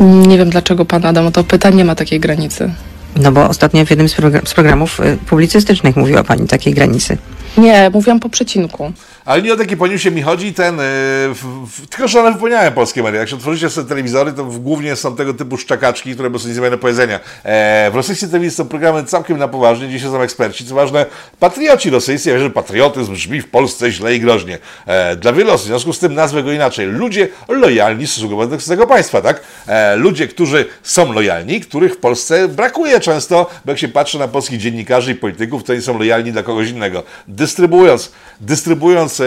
Nie 0.01 0.39
wiem 0.39 0.51
dlaczego 0.51 0.85
pan 0.85 1.07
Adam 1.07 1.27
o 1.27 1.31
to 1.31 1.45
pyta, 1.45 1.71
nie 1.71 1.85
ma 1.85 1.95
takiej 1.95 2.21
granicy. 2.21 2.71
No 3.17 3.33
bo 3.33 3.49
ostatnio 3.49 3.87
w 3.87 3.91
jednym 3.91 4.09
z, 4.09 4.15
progra- 4.15 4.47
z 4.49 4.55
programów 4.55 5.01
y, 5.01 5.19
publicystycznych 5.27 5.97
mówiła 5.97 6.25
Pani 6.25 6.47
takiej 6.49 6.75
granicy. 6.75 7.19
Nie, 7.57 7.91
mówiłam 7.91 8.21
po 8.21 8.29
przecinku. 8.29 8.93
Ale 9.29 9.43
nie 9.43 9.53
o 9.53 9.57
taki 9.57 9.77
poniusie 9.77 10.11
mi 10.11 10.23
chodzi 10.23 10.55
ten, 10.55 10.81
e, 10.81 10.83
w, 10.83 11.67
w, 11.67 11.87
tylko 11.87 12.09
że 12.09 12.21
one 12.21 12.33
wypełniają 12.33 12.73
polskie 12.73 13.03
media. 13.03 13.21
Jak 13.21 13.29
się 13.29 13.37
otworzycie 13.37 13.71
sobie 13.71 13.89
telewizory, 13.89 14.33
to 14.33 14.45
w, 14.45 14.59
głównie 14.59 14.97
są 14.97 15.17
tego 15.17 15.35
typu 15.35 15.57
szczakaczki, 15.57 16.15
które 16.15 16.29
po 16.29 16.31
prostu 16.31 16.63
nie 16.63 16.71
do 16.71 16.79
powiedzenia. 16.79 17.21
E, 17.45 17.91
w 17.91 17.95
rosyjskiej 17.95 18.29
telewizji 18.29 18.57
są 18.57 18.69
programy 18.69 19.05
całkiem 19.05 19.39
na 19.39 19.49
poważnie, 19.49 19.89
gdzie 19.89 20.01
się 20.01 20.11
są 20.11 20.21
eksperci. 20.21 20.65
Co 20.65 20.75
ważne, 20.75 21.07
patrioci 21.39 21.91
rosyjscy, 21.91 22.29
ja 22.29 22.35
wiem, 22.35 22.45
że 22.45 22.51
patriotyzm 22.51 23.13
brzmi 23.13 23.41
w 23.41 23.51
Polsce 23.51 23.93
źle 23.93 24.15
i 24.15 24.21
groźnie. 24.21 24.59
E, 24.87 25.17
dla 25.17 25.33
wielu 25.33 25.51
osób, 25.53 25.65
w 25.65 25.69
związku 25.69 25.93
z 25.93 25.99
tym 25.99 26.15
nazwę 26.15 26.43
go 26.43 26.53
inaczej. 26.53 26.87
Ludzie 26.87 27.29
lojalni 27.49 28.07
w 28.07 28.11
stosunku 28.11 28.47
do 28.47 28.59
tego 28.59 28.87
państwa, 28.87 29.23
tak? 29.23 29.41
E, 29.67 29.97
ludzie, 29.97 30.29
którzy 30.29 30.67
są 30.83 31.13
lojalni, 31.13 31.61
których 31.61 31.95
w 31.95 31.99
Polsce 31.99 32.49
brakuje 32.49 33.01
często, 33.01 33.51
bo 33.65 33.73
jak 33.73 33.79
się 33.79 33.89
patrzy 33.89 34.19
na 34.19 34.29
polskich 34.29 34.59
dziennikarzy 34.59 35.13
i 35.13 35.15
polityków, 35.15 35.65
to 35.65 35.73
oni 35.73 35.83
są 35.83 35.99
lojalni 35.99 36.33
dla 36.33 36.43
kogoś 36.43 36.69
innego. 36.69 37.03
Dystrybuując, 37.39 38.13
dystrybuując 38.41 39.21
e, 39.21 39.25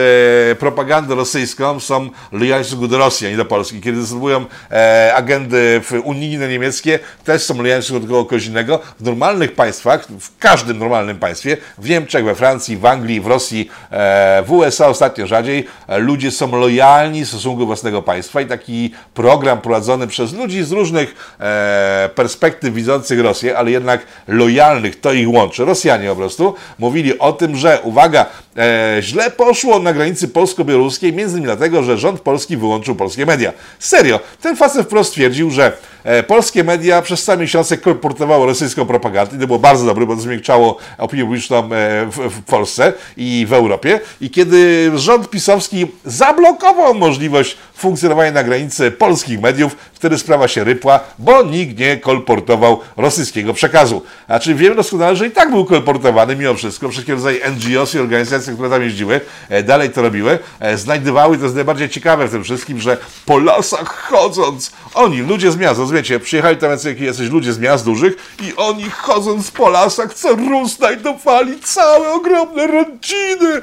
propagandę 0.55 1.15
rosyjską, 1.15 1.79
są 1.79 2.09
lojalni 2.31 2.67
w 2.67 2.87
do 2.87 2.97
Rosji, 2.97 3.27
a 3.27 3.29
nie 3.29 3.37
do 3.37 3.45
Polski. 3.45 3.81
Kiedy 3.81 3.99
dystrybuują 3.99 4.45
e, 4.71 5.13
agendy 5.15 5.81
unijne 6.03 6.47
niemieckie, 6.47 6.99
też 7.23 7.41
są 7.43 7.61
lojalni 7.61 7.99
do 7.99 8.07
kogoś 8.07 8.45
innego. 8.45 8.79
W 8.99 9.03
normalnych 9.03 9.55
państwach, 9.55 10.07
w 10.19 10.37
każdym 10.39 10.79
normalnym 10.79 11.19
państwie, 11.19 11.57
w 11.77 11.89
Niemczech, 11.89 12.25
we 12.25 12.35
Francji, 12.35 12.77
w 12.77 12.85
Anglii, 12.85 13.21
w 13.21 13.27
Rosji, 13.27 13.69
e, 13.91 14.43
w 14.45 14.51
USA 14.51 14.87
ostatnio 14.87 15.27
rzadziej, 15.27 15.67
e, 15.87 15.97
ludzie 15.97 16.31
są 16.31 16.59
lojalni 16.59 17.25
w 17.25 17.27
stosunku 17.27 17.59
do 17.59 17.65
własnego 17.65 18.01
państwa 18.01 18.41
i 18.41 18.45
taki 18.45 18.93
program 19.13 19.61
prowadzony 19.61 20.07
przez 20.07 20.33
ludzi 20.33 20.63
z 20.63 20.71
różnych 20.71 21.35
e, 21.39 22.09
perspektyw 22.15 22.73
widzących 22.73 23.19
Rosję, 23.19 23.57
ale 23.57 23.71
jednak 23.71 24.05
lojalnych, 24.27 24.99
to 24.99 25.13
ich 25.13 25.29
łączy. 25.29 25.65
Rosjanie 25.65 26.09
po 26.09 26.15
prostu 26.15 26.55
mówili 26.79 27.19
o 27.19 27.33
tym, 27.33 27.55
że 27.55 27.79
uwaga, 27.83 28.00
vaga 28.01 28.29
e, 28.57 28.97
źle 29.01 29.31
poszło 29.31 29.79
na 29.79 29.93
granicy 29.93 30.27
polsko-białoruskiej, 30.27 31.13
między 31.13 31.31
innymi 31.31 31.45
dlatego, 31.45 31.83
że 31.83 31.97
rząd 31.97 32.19
polski 32.19 32.57
wyłączył 32.57 32.95
polskie 32.95 33.25
media. 33.25 33.53
Serio, 33.79 34.19
ten 34.41 34.55
facet 34.55 34.85
wprost 34.85 35.09
stwierdził, 35.09 35.51
że 35.51 35.71
e, 36.03 36.23
polskie 36.23 36.63
media 36.63 37.01
przez 37.01 37.23
cały 37.23 37.37
miesiące 37.37 37.77
kolportowało 37.77 38.45
rosyjską 38.45 38.85
propagandę 38.85 39.37
i 39.37 39.39
to 39.39 39.47
było 39.47 39.59
bardzo 39.59 39.85
dobre, 39.85 40.05
bo 40.05 40.15
to 40.15 40.21
zmiękczało 40.21 40.77
opinię 40.97 41.23
publiczną 41.23 41.57
e, 41.57 41.69
w, 42.05 42.29
w 42.29 42.43
Polsce 42.43 42.93
i 43.17 43.45
w 43.49 43.53
Europie. 43.53 43.99
I 44.21 44.29
kiedy 44.29 44.91
rząd 44.95 45.29
pisowski 45.29 45.87
zablokował 46.05 46.95
możliwość 46.95 47.57
funkcjonowania 47.73 48.31
na 48.31 48.43
granicy 48.43 48.91
polskich 48.91 49.41
mediów, 49.41 49.75
wtedy 49.93 50.17
sprawa 50.17 50.47
się 50.47 50.63
rypła, 50.63 50.99
bo 51.19 51.43
nikt 51.43 51.79
nie 51.79 51.97
kolportował 51.97 52.79
rosyjskiego 52.97 53.53
przekazu. 53.53 54.01
Znaczy 54.25 54.55
wiem 54.55 54.75
doskonale, 54.75 55.15
że 55.15 55.27
i 55.27 55.31
tak 55.31 55.51
był 55.51 55.65
kolportowany 55.65 56.35
mimo 56.35 56.53
wszystko. 56.53 56.89
Wszelkie 56.89 57.13
rodzaje 57.13 57.39
NGOs 57.51 57.95
i 57.95 57.99
organizacje, 57.99 58.40
które 58.41 58.69
tam 58.69 58.83
jeździły, 58.83 59.21
e, 59.49 59.63
dalej 59.63 59.89
to 59.89 60.01
robiły, 60.01 60.39
e, 60.59 60.77
znajdywały, 60.77 61.37
to 61.37 61.43
jest 61.43 61.55
najbardziej 61.55 61.89
ciekawe 61.89 62.27
w 62.27 62.31
tym 62.31 62.43
wszystkim, 62.43 62.79
że 62.79 62.97
po 63.25 63.39
lasach 63.39 64.09
chodząc, 64.09 64.71
oni, 64.93 65.21
ludzie 65.21 65.51
z 65.51 65.57
miast, 65.57 65.79
rozumiecie, 65.79 66.19
przyjechali 66.19 66.57
tam 66.57 66.71
jacyś, 66.99 67.29
ludzie 67.29 67.53
z 67.53 67.59
miast 67.59 67.85
dużych 67.85 68.35
i 68.41 68.55
oni 68.55 68.89
chodząc 68.89 69.51
po 69.51 69.69
lasach, 69.69 70.13
co 70.13 70.35
rósł 70.35 70.75
znajdowali 70.75 71.59
całe 71.59 72.13
ogromne 72.13 72.67
rodziny. 72.67 73.61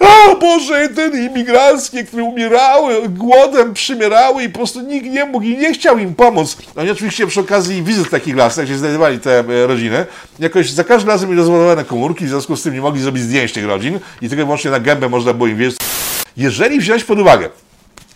O 0.00 0.36
Boże, 0.36 0.88
ten 0.88 1.30
imigranckie, 1.30 2.04
które 2.04 2.22
umierały, 2.24 3.08
głodem 3.08 3.74
przymierały 3.74 4.42
i 4.42 4.48
po 4.48 4.58
prostu 4.58 4.80
nikt 4.80 5.06
nie 5.06 5.24
mógł 5.24 5.44
i 5.44 5.58
nie 5.58 5.74
chciał 5.74 5.98
im 5.98 6.14
pomóc. 6.14 6.56
Oni 6.76 6.90
oczywiście 6.90 7.26
przy 7.26 7.40
okazji 7.40 7.82
wizyt 7.82 8.10
takich 8.10 8.36
lasach, 8.36 8.64
gdzie 8.64 8.78
znajdowali 8.78 9.20
te 9.20 9.38
e, 9.38 9.66
rodziny, 9.66 10.06
jakoś 10.38 10.70
za 10.70 10.84
każdym 10.84 11.10
razem 11.10 11.28
mieli 11.28 11.40
rozładowane 11.40 11.84
komórki, 11.84 12.24
w 12.24 12.28
związku 12.28 12.56
z 12.56 12.62
tym 12.62 12.74
nie 12.74 12.80
mogli 12.80 13.02
zrobić 13.02 13.22
zdjęć 13.22 13.52
tych 13.52 13.66
rodzin 13.66 14.00
i 14.22 14.28
tylko 14.28 14.42
i 14.42 14.44
wyłącznie 14.44 14.70
na 14.70 14.80
gębę 14.80 15.08
można 15.08 15.32
było 15.34 15.46
im 15.46 15.56
wierzyć. 15.56 15.78
Jeżeli 16.36 16.80
wziąć 16.80 17.04
pod 17.04 17.18
uwagę, 17.18 17.48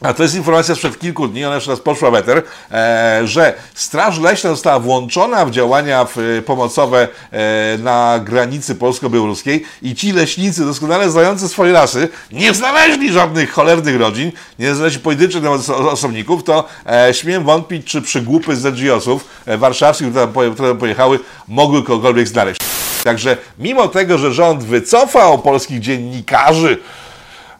a 0.01 0.15
to 0.15 0.23
jest 0.23 0.35
informacja 0.35 0.75
sprzed 0.75 0.99
kilku 0.99 1.29
dni, 1.29 1.45
ona 1.45 1.55
jeszcze 1.55 1.71
raz 1.71 1.81
poszła 1.81 2.11
w 2.11 2.15
eter, 2.15 2.43
e, 2.73 3.21
że 3.25 3.55
Straż 3.75 4.19
Leśna 4.19 4.51
została 4.51 4.79
włączona 4.79 5.45
w 5.45 5.51
działania 5.51 6.05
w, 6.05 6.19
e, 6.19 6.43
pomocowe 6.43 7.09
e, 7.33 7.79
na 7.79 8.21
granicy 8.25 8.75
polsko-białoruskiej 8.75 9.65
i 9.83 9.95
ci 9.95 10.13
leśnicy 10.13 10.65
doskonale 10.65 11.11
znający 11.11 11.49
swoje 11.49 11.73
lasy 11.73 12.09
nie 12.33 12.55
znaleźli 12.55 13.13
żadnych 13.13 13.53
cholernych 13.53 14.01
rodzin, 14.01 14.33
nie 14.59 14.75
znaleźli 14.75 15.01
pojedynczych 15.01 15.43
oso- 15.43 15.89
osobników, 15.89 16.45
to 16.45 16.69
e, 16.87 17.15
śmiem 17.15 17.45
wątpić, 17.45 17.87
czy 17.87 18.03
przygłupy 18.03 18.57
z 18.57 18.65
NGO-sów 18.65 19.25
e, 19.47 19.59
warszawskich, 19.59 20.09
które 20.11 20.27
tam, 20.27 20.55
które 20.55 20.69
tam 20.69 20.79
pojechały, 20.79 21.19
mogły 21.49 21.83
kogokolwiek 21.83 22.29
znaleźć. 22.29 22.70
Także 23.05 23.37
mimo 23.59 23.89
tego, 23.89 24.19
że 24.19 24.33
rząd 24.33 24.65
wycofał 24.65 25.39
polskich 25.39 25.81
dziennikarzy 25.81 26.79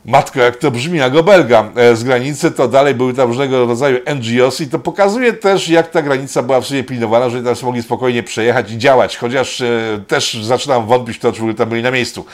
Matko, 0.05 0.41
jak 0.41 0.57
to 0.57 0.71
brzmi, 0.71 0.99
jak 0.99 1.17
obelga 1.17 1.71
e, 1.77 1.97
z 1.97 2.05
granicy, 2.05 2.51
to 2.51 2.69
dalej 2.69 2.95
były 2.95 3.15
tam 3.15 3.29
różnego 3.29 3.67
rodzaju 3.67 3.99
NGOs 4.15 4.61
i 4.61 4.69
to 4.69 4.79
pokazuje 4.79 5.33
też, 5.33 5.69
jak 5.69 5.91
ta 5.91 6.03
granica 6.03 6.43
była 6.43 6.61
w 6.61 6.67
sumie 6.67 6.85
pilnowana, 6.85 7.31
że 7.31 7.43
tam 7.43 7.55
mogli 7.63 7.83
spokojnie 7.83 8.23
przejechać 8.23 8.71
i 8.73 8.79
działać, 8.79 9.17
chociaż 9.17 9.61
e, 9.61 10.01
też 10.09 10.35
zaczynam 10.43 10.87
wątpić 10.87 11.17
w 11.17 11.21
to, 11.21 11.33
czy 11.33 11.55
tam 11.55 11.69
byli 11.69 11.83
na 11.83 11.91
miejscu. 11.91 12.27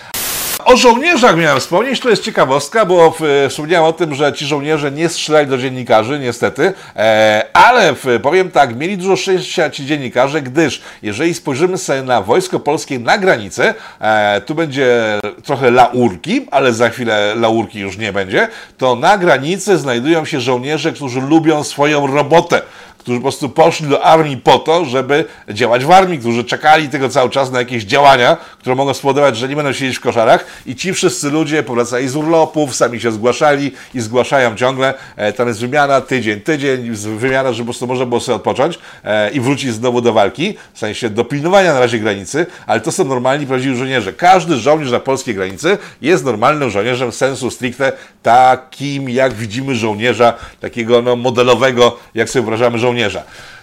O 0.67 0.77
żołnierzach 0.77 1.37
miałem 1.37 1.61
wspomnieć, 1.61 2.01
to 2.01 2.11
jest 2.11 2.23
ciekawostka, 2.23 2.87
bo 2.87 3.15
w, 3.21 3.47
wspomniałem 3.49 3.89
o 3.89 3.93
tym, 3.93 4.15
że 4.15 4.33
ci 4.33 4.47
żołnierze 4.47 4.91
nie 4.91 5.09
strzelali 5.09 5.47
do 5.47 5.59
dziennikarzy, 5.59 6.19
niestety, 6.19 6.73
e, 6.97 7.45
ale 7.53 7.95
powiem 8.23 8.51
tak, 8.51 8.77
mieli 8.77 8.99
dużo 8.99 9.17
szczęścia 9.17 9.71
ci 9.71 9.87
dziennikarze, 9.87 10.43
gdyż 10.43 10.83
jeżeli 11.03 11.35
spojrzymy 11.35 11.79
sobie 11.79 12.03
na 12.03 12.23
wojsko 12.23 12.61
polskie 12.61 12.99
na 12.99 13.19
granicę, 13.19 13.75
e, 14.01 14.41
tu 14.41 14.55
będzie 14.55 15.21
trochę 15.45 15.71
laurki, 15.71 16.47
ale 16.51 16.73
za 16.73 16.89
chwilę 16.89 17.35
laurki 17.35 17.81
już 17.81 17.99
nie 17.99 18.13
będzie, 18.13 18.49
to 18.79 18.97
na 18.97 19.19
granicy 19.19 19.79
znajdują 19.79 20.25
się 20.25 20.41
żołnierze, 20.41 20.93
którzy 20.93 21.21
lubią 21.21 21.65
swoją 21.65 22.07
robotę 22.07 22.63
którzy 23.07 23.19
po 23.19 23.23
prostu 23.23 23.49
poszli 23.49 23.89
do 23.89 24.05
armii 24.05 24.37
po 24.37 24.59
to, 24.59 24.85
żeby 24.85 25.25
działać 25.49 25.85
w 25.85 25.91
armii, 25.91 26.19
którzy 26.19 26.45
czekali 26.45 26.89
tego 26.89 27.09
cały 27.09 27.31
czas 27.31 27.51
na 27.51 27.59
jakieś 27.59 27.85
działania, 27.85 28.37
które 28.59 28.77
mogą 28.77 28.95
spowodować, 28.95 29.37
że 29.37 29.49
nie 29.49 29.57
będą 29.57 29.73
siedzieć 29.73 29.97
w 29.97 30.01
koszarach 30.01 30.47
i 30.67 30.77
ci 30.77 30.93
wszyscy 30.93 31.31
ludzie 31.31 31.63
powracali 31.63 32.09
z 32.09 32.17
urlopów, 32.17 32.77
sami 32.77 33.01
się 33.01 33.13
zgłaszali 33.13 33.73
i 33.95 34.01
zgłaszają 34.01 34.57
ciągle. 34.57 34.95
E, 35.17 35.33
tam 35.33 35.49
jest 35.49 35.61
wymiana 35.61 36.01
tydzień, 36.01 36.41
tydzień, 36.41 36.91
wymiana, 36.95 37.53
żeby 37.53 37.67
po 37.67 37.73
prostu 37.73 37.87
można 37.87 38.07
było 38.07 38.21
sobie 38.21 38.37
odpocząć 38.37 38.79
e, 39.05 39.31
i 39.31 39.41
wrócić 39.41 39.73
znowu 39.73 40.01
do 40.01 40.13
walki, 40.13 40.55
w 40.75 40.79
sensie 40.79 41.11
do 41.11 41.25
pilnowania 41.25 41.75
na 41.75 41.81
razie 41.81 41.99
granicy, 41.99 42.47
ale 42.67 42.81
to 42.81 42.93
są 42.93 43.05
normalni, 43.05 43.47
prawdziwi 43.47 43.77
żołnierze. 43.77 44.13
Każdy 44.13 44.57
żołnierz 44.57 44.91
na 44.91 45.01
polskiej 45.01 45.35
granicy 45.35 45.79
jest 46.03 46.25
normalnym 46.25 46.71
żołnierzem 46.71 47.13
sensu 47.13 47.51
stricte 47.51 47.93
takim, 48.23 49.11
jak 49.11 49.35
widzimy 49.35 49.75
żołnierza, 49.75 50.35
takiego 50.61 51.03
no, 51.03 51.17
modelowego, 51.17 51.99
jak 52.15 52.31
sobie 52.31 52.43
wyobrażamy 52.43 52.79
żołnierza. 52.79 52.96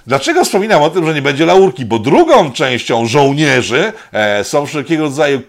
Dlaczego 0.08 0.46
wspominam 0.46 0.82
o 0.82 0.90
tym, 0.90 1.06
że 1.06 1.14
nie 1.14 1.22
będzie 1.22 1.46
laurki? 1.46 1.86
Bo 1.86 2.00
drugą 2.00 2.52
częścią 2.52 3.06
żołnierzy 3.06 3.94
e, 4.14 4.44
są 4.44 4.66
wszelkiego 4.66 5.04
rodzaju 5.04 5.42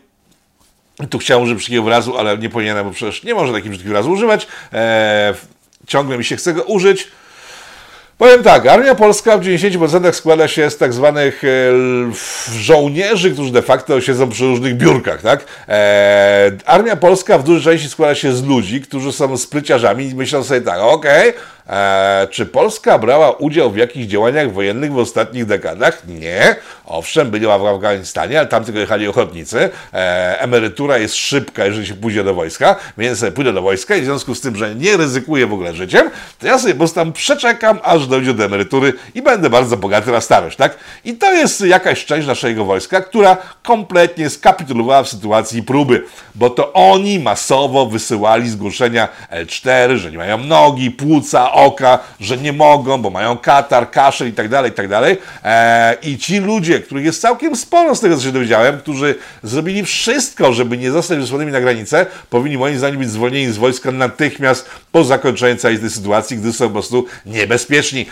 tu 1.10 1.18
chciałem 1.18 1.42
użyć 1.42 1.56
brzydkiego 1.56 1.82
wyrazu, 1.82 2.18
ale 2.18 2.38
nie 2.38 2.50
powinienem, 2.50 2.86
bo 2.86 2.92
przecież 2.92 3.22
nie 3.22 3.34
może 3.34 3.52
takiego 3.52 3.68
brzydkiego 3.68 3.90
wyrazu 3.90 4.12
używać. 4.12 4.46
E, 4.72 5.34
ciągle 5.86 6.18
mi 6.18 6.24
się 6.24 6.36
chce 6.36 6.52
go 6.52 6.62
użyć. 6.62 7.08
Powiem 8.18 8.42
tak, 8.42 8.66
Armia 8.66 8.94
Polska 8.94 9.38
w 9.38 9.40
90% 9.40 10.12
składa 10.12 10.48
się 10.48 10.70
z 10.70 10.76
tak 10.76 10.92
zwanych 10.92 11.44
e, 11.44 11.48
żołnierzy, 12.58 13.30
którzy 13.32 13.52
de 13.52 13.62
facto 13.62 14.00
siedzą 14.00 14.28
przy 14.28 14.44
różnych 14.44 14.76
biurkach, 14.76 15.22
tak? 15.22 15.44
E, 15.68 16.52
Armia 16.66 16.96
Polska 16.96 17.38
w 17.38 17.44
dużej 17.44 17.62
części 17.72 17.88
składa 17.88 18.14
się 18.14 18.32
z 18.32 18.44
ludzi, 18.44 18.80
którzy 18.80 19.12
są 19.12 19.36
spryciarzami 19.36 20.04
i 20.04 20.14
myślą 20.14 20.44
sobie 20.44 20.60
tak, 20.60 20.78
okej, 20.80 21.28
okay, 21.28 21.42
E, 21.68 22.28
czy 22.30 22.46
Polska 22.46 22.98
brała 22.98 23.30
udział 23.30 23.70
w 23.70 23.76
jakichś 23.76 24.06
działaniach 24.06 24.52
wojennych 24.52 24.92
w 24.92 24.98
ostatnich 24.98 25.46
dekadach? 25.46 26.02
Nie. 26.08 26.56
Owszem, 26.86 27.30
była 27.30 27.58
w 27.58 27.66
Afganistanie, 27.66 28.38
ale 28.38 28.48
tam 28.48 28.64
tylko 28.64 28.80
jechali 28.80 29.08
ochotnicy. 29.08 29.70
E, 29.92 30.40
emerytura 30.40 30.98
jest 30.98 31.14
szybka, 31.14 31.64
jeżeli 31.64 31.86
się 31.86 31.94
pójdzie 31.94 32.24
do 32.24 32.34
wojska, 32.34 32.76
więc 32.98 33.18
sobie 33.18 33.32
pójdę 33.32 33.52
do 33.52 33.62
wojska 33.62 33.96
i 33.96 34.00
w 34.00 34.04
związku 34.04 34.34
z 34.34 34.40
tym, 34.40 34.56
że 34.56 34.74
nie 34.74 34.96
ryzykuję 34.96 35.46
w 35.46 35.52
ogóle 35.52 35.74
życiem, 35.74 36.10
to 36.38 36.46
ja 36.46 36.58
sobie 36.58 36.74
po 36.74 36.78
prostu 36.78 36.94
tam 36.94 37.12
przeczekam, 37.12 37.78
aż 37.82 38.06
dojdzie 38.06 38.34
do 38.34 38.44
emerytury 38.44 38.92
i 39.14 39.22
będę 39.22 39.50
bardzo 39.50 39.76
bogaty 39.76 40.12
na 40.12 40.20
starość, 40.20 40.56
tak? 40.56 40.76
I 41.04 41.14
to 41.14 41.32
jest 41.32 41.60
jakaś 41.60 42.04
część 42.04 42.26
naszego 42.26 42.64
wojska, 42.64 43.00
która 43.00 43.36
kompletnie 43.62 44.30
skapitulowała 44.30 45.02
w 45.02 45.08
sytuacji 45.08 45.62
próby, 45.62 46.04
bo 46.34 46.50
to 46.50 46.72
oni 46.72 47.18
masowo 47.18 47.86
wysyłali 47.86 48.48
zgłoszenia 48.50 49.08
L4, 49.32 49.96
że 49.96 50.10
nie 50.10 50.18
mają 50.18 50.38
nogi, 50.38 50.90
płuca, 50.90 51.53
oka, 51.54 51.98
że 52.20 52.38
nie 52.38 52.52
mogą, 52.52 53.02
bo 53.02 53.10
mają 53.10 53.38
katar, 53.38 53.90
kaszel 53.90 54.28
i 54.28 54.32
tak 54.32 54.48
dalej, 54.48 54.70
i 54.70 54.74
tak 54.74 54.88
dalej. 54.88 55.18
E, 55.44 55.96
I 56.02 56.18
ci 56.18 56.38
ludzie, 56.38 56.80
których 56.80 57.04
jest 57.04 57.20
całkiem 57.20 57.56
sporo 57.56 57.94
z 57.94 58.00
tego, 58.00 58.16
co 58.16 58.22
się 58.22 58.32
dowiedziałem, 58.32 58.78
którzy 58.78 59.14
zrobili 59.42 59.84
wszystko, 59.84 60.52
żeby 60.52 60.78
nie 60.78 60.90
zostać 60.90 61.18
wysłanymi 61.18 61.52
na 61.52 61.60
granicę, 61.60 62.06
powinni 62.30 62.58
moim 62.58 62.78
zdaniem 62.78 62.98
być 62.98 63.10
zwolnieni 63.10 63.52
z 63.52 63.56
wojska 63.56 63.90
natychmiast 63.90 64.70
po 64.92 65.04
zakończeniu 65.04 65.56
całej 65.56 65.78
tej 65.78 65.90
sytuacji, 65.90 66.36
gdy 66.36 66.52
są 66.52 66.66
po 66.66 66.72
prostu 66.72 67.06
niebezpieczni. 67.26 68.06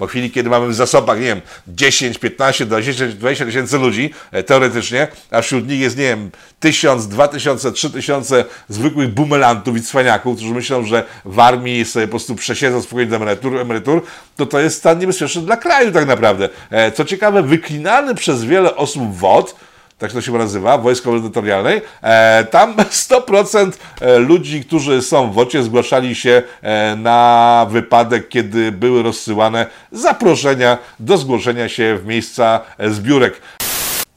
Po 0.00 0.06
chwili, 0.06 0.30
kiedy 0.30 0.50
mamy 0.50 0.68
w 0.68 0.74
zasobach, 0.74 1.18
nie 1.18 1.26
wiem, 1.26 1.40
10, 1.68 2.18
15, 2.18 2.66
20, 2.66 3.06
20 3.06 3.44
tysięcy 3.44 3.78
ludzi, 3.78 4.10
e, 4.32 4.42
teoretycznie, 4.42 5.08
a 5.30 5.42
wśród 5.42 5.68
nich 5.68 5.80
jest, 5.80 5.96
nie 5.96 6.04
wiem, 6.04 6.30
1000, 6.60 7.08
2000, 7.08 7.72
3000 7.72 8.44
zwykłych 8.68 9.08
bumelantów 9.08 9.76
i 9.76 9.82
cwaniaków, 9.82 10.36
którzy 10.36 10.54
myślą, 10.54 10.84
że 10.84 11.04
w 11.24 11.40
armii 11.40 11.84
sobie 11.84 12.06
po 12.06 12.10
prostu 12.10 12.34
przesiedzą 12.34 12.82
spokojnie 12.82 13.10
do 13.10 13.16
emerytur, 13.16 13.56
emerytur, 13.56 14.02
to 14.36 14.46
to 14.46 14.60
jest 14.60 14.78
stan 14.78 14.98
niebezpieczny 14.98 15.42
dla 15.42 15.56
kraju 15.56 15.92
tak 15.92 16.06
naprawdę. 16.06 16.48
E, 16.70 16.92
co 16.92 17.04
ciekawe, 17.04 17.42
wyklinany 17.42 18.14
przez 18.14 18.44
wiele 18.44 18.76
osób 18.76 19.18
WOD, 19.18 19.54
tak 20.00 20.12
to 20.12 20.20
się 20.20 20.32
nazywa, 20.32 20.78
Wojsko 20.78 21.10
Terytorialnej, 21.10 21.82
e, 22.02 22.44
tam 22.44 22.74
100% 23.10 23.72
e, 24.00 24.18
ludzi, 24.18 24.64
którzy 24.64 25.02
są 25.02 25.30
w 25.30 25.34
WOCie, 25.34 25.62
zgłaszali 25.62 26.14
się 26.14 26.42
e, 26.62 26.96
na 26.96 27.66
wypadek, 27.70 28.28
kiedy 28.28 28.72
były 28.72 29.02
rozsyłane 29.02 29.66
zaproszenia 29.92 30.78
do 31.00 31.18
zgłoszenia 31.18 31.68
się 31.68 31.98
w 32.02 32.06
miejsca 32.06 32.60
zbiórek. 32.78 33.40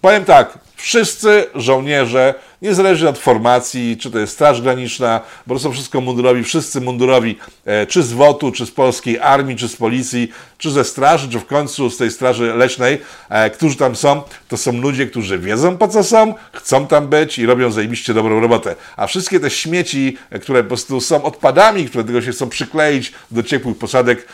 Powiem 0.01 0.25
tak, 0.25 0.62
wszyscy 0.83 1.45
żołnierze, 1.55 2.33
niezależnie 2.61 3.09
od 3.09 3.17
formacji, 3.17 3.97
czy 3.97 4.11
to 4.11 4.19
jest 4.19 4.33
Straż 4.33 4.61
Graniczna, 4.61 5.21
bo 5.47 5.55
to 5.55 5.59
są 5.59 5.71
wszystko 5.71 6.01
mundurowi, 6.01 6.43
wszyscy 6.43 6.81
mundurowi, 6.81 7.37
e, 7.65 7.85
czy 7.85 8.03
z 8.03 8.13
WOT-u, 8.13 8.51
czy 8.51 8.65
z 8.65 8.71
polskiej 8.71 9.19
armii, 9.19 9.55
czy 9.55 9.67
z 9.67 9.75
policji, 9.75 10.31
czy 10.57 10.71
ze 10.71 10.83
straży, 10.83 11.29
czy 11.29 11.39
w 11.39 11.45
końcu 11.45 11.89
z 11.89 11.97
tej 11.97 12.11
straży 12.11 12.53
leśnej, 12.53 13.01
e, 13.29 13.49
którzy 13.49 13.75
tam 13.75 13.95
są, 13.95 14.21
to 14.47 14.57
są 14.57 14.71
ludzie, 14.71 15.07
którzy 15.07 15.39
wiedzą 15.39 15.77
po 15.77 15.87
co 15.87 16.03
są, 16.03 16.33
chcą 16.53 16.87
tam 16.87 17.07
być 17.07 17.39
i 17.39 17.45
robią 17.45 17.71
zajebiście 17.71 18.13
dobrą 18.13 18.39
robotę. 18.39 18.75
A 18.97 19.07
wszystkie 19.07 19.39
te 19.39 19.49
śmieci, 19.49 20.17
e, 20.29 20.39
które 20.39 20.63
po 20.63 20.67
prostu 20.67 21.01
są 21.01 21.23
odpadami, 21.23 21.85
które 21.85 22.03
tego 22.03 22.21
się 22.21 22.31
chcą 22.31 22.49
przykleić 22.49 23.13
do 23.31 23.43
ciepłych 23.43 23.77
posadek, 23.77 24.27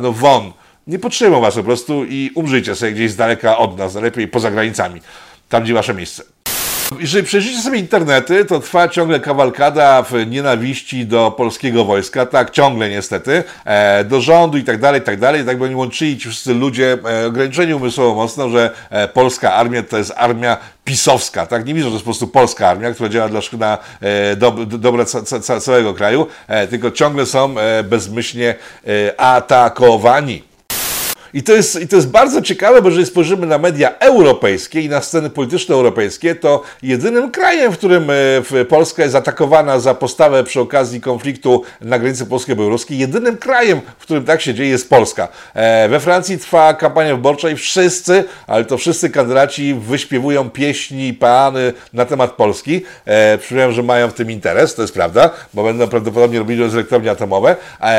no 0.00 0.12
won. 0.12 0.52
Nie 0.86 0.98
potrzebują 0.98 1.40
was 1.40 1.54
po 1.54 1.62
prostu 1.62 2.04
i 2.04 2.30
umrzyjcie 2.34 2.74
sobie 2.74 2.92
gdzieś 2.92 3.10
z 3.10 3.16
daleka 3.16 3.58
od 3.58 3.78
nas, 3.78 3.94
najlepiej 3.94 4.28
poza 4.28 4.50
granicami 4.50 5.00
tam 5.52 5.62
gdzie 5.62 5.74
wasze 5.74 5.94
miejsce. 5.94 6.22
Jeżeli 7.00 7.26
przejrzycie 7.26 7.58
sobie 7.58 7.78
internety, 7.78 8.44
to 8.44 8.60
trwa 8.60 8.88
ciągle 8.88 9.20
kawalkada 9.20 10.02
w 10.02 10.12
nienawiści 10.26 11.06
do 11.06 11.30
polskiego 11.30 11.84
wojska, 11.84 12.26
tak, 12.26 12.50
ciągle 12.50 12.90
niestety, 12.90 13.44
e, 13.64 14.04
do 14.04 14.20
rządu 14.20 14.58
i 14.58 14.64
tak 14.64 14.80
dalej, 14.80 15.00
i 15.00 15.04
tak 15.04 15.20
dalej, 15.20 15.44
tak 15.44 15.62
oni 15.62 15.74
łączyli 15.74 16.18
ci 16.18 16.28
wszyscy 16.28 16.54
ludzie. 16.54 16.98
E, 17.22 17.26
ograniczeni 17.26 17.74
umysłowo 17.74 18.14
mocno, 18.14 18.48
że 18.48 18.70
e, 18.90 19.08
polska 19.08 19.54
armia 19.54 19.82
to 19.82 19.98
jest 19.98 20.12
armia 20.16 20.56
pisowska, 20.84 21.46
tak, 21.46 21.66
nie 21.66 21.74
widzą, 21.74 21.86
że 21.86 21.90
to 21.90 21.94
jest 21.94 22.04
po 22.04 22.10
prostu 22.10 22.28
polska 22.28 22.68
armia, 22.68 22.92
która 22.92 23.08
działa 23.08 23.28
dla 23.28 23.40
na 23.58 23.78
e, 24.00 24.36
do, 24.36 24.50
dobra 24.66 25.04
ca, 25.04 25.40
ca, 25.40 25.60
całego 25.60 25.94
kraju, 25.94 26.26
e, 26.48 26.66
tylko 26.66 26.90
ciągle 26.90 27.26
są 27.26 27.58
e, 27.58 27.82
bezmyślnie 27.82 28.54
e, 28.86 29.20
atakowani. 29.20 30.51
I 31.34 31.42
to, 31.42 31.52
jest, 31.52 31.80
I 31.80 31.88
to 31.88 31.96
jest 31.96 32.08
bardzo 32.08 32.42
ciekawe, 32.42 32.82
bo 32.82 32.88
jeżeli 32.88 33.06
spojrzymy 33.06 33.46
na 33.46 33.58
media 33.58 33.98
europejskie 33.98 34.80
i 34.80 34.88
na 34.88 35.00
sceny 35.00 35.30
polityczne 35.30 35.74
europejskie, 35.74 36.34
to 36.34 36.62
jedynym 36.82 37.30
krajem, 37.30 37.72
w 37.72 37.78
którym 37.78 38.08
e, 38.60 38.64
Polska 38.64 39.02
jest 39.02 39.14
atakowana 39.14 39.80
za 39.80 39.94
postawę 39.94 40.44
przy 40.44 40.60
okazji 40.60 41.00
konfliktu 41.00 41.62
na 41.80 41.98
granicy 41.98 42.26
polsko-białoruskiej, 42.26 42.98
jedynym 42.98 43.36
krajem, 43.36 43.80
w 43.98 44.02
którym 44.02 44.24
tak 44.24 44.40
się 44.40 44.54
dzieje, 44.54 44.70
jest 44.70 44.90
Polska. 44.90 45.28
E, 45.54 45.88
we 45.88 46.00
Francji 46.00 46.38
trwa 46.38 46.74
kampania 46.74 47.16
wyborcza 47.16 47.50
i 47.50 47.56
wszyscy, 47.56 48.24
ale 48.46 48.64
to 48.64 48.78
wszyscy 48.78 49.10
kandydaci 49.10 49.74
wyśpiewują 49.74 50.50
pieśni 50.50 51.08
i 51.08 51.14
peany 51.14 51.72
na 51.92 52.04
temat 52.04 52.32
Polski. 52.32 52.84
E, 53.04 53.38
przypomniałem, 53.38 53.72
że 53.72 53.82
mają 53.82 54.08
w 54.08 54.14
tym 54.14 54.30
interes, 54.30 54.74
to 54.74 54.82
jest 54.82 54.94
prawda, 54.94 55.30
bo 55.54 55.64
będą 55.64 55.88
prawdopodobnie 55.88 56.38
robili 56.38 56.62
elektrownie 56.62 57.10
atomowe, 57.10 57.56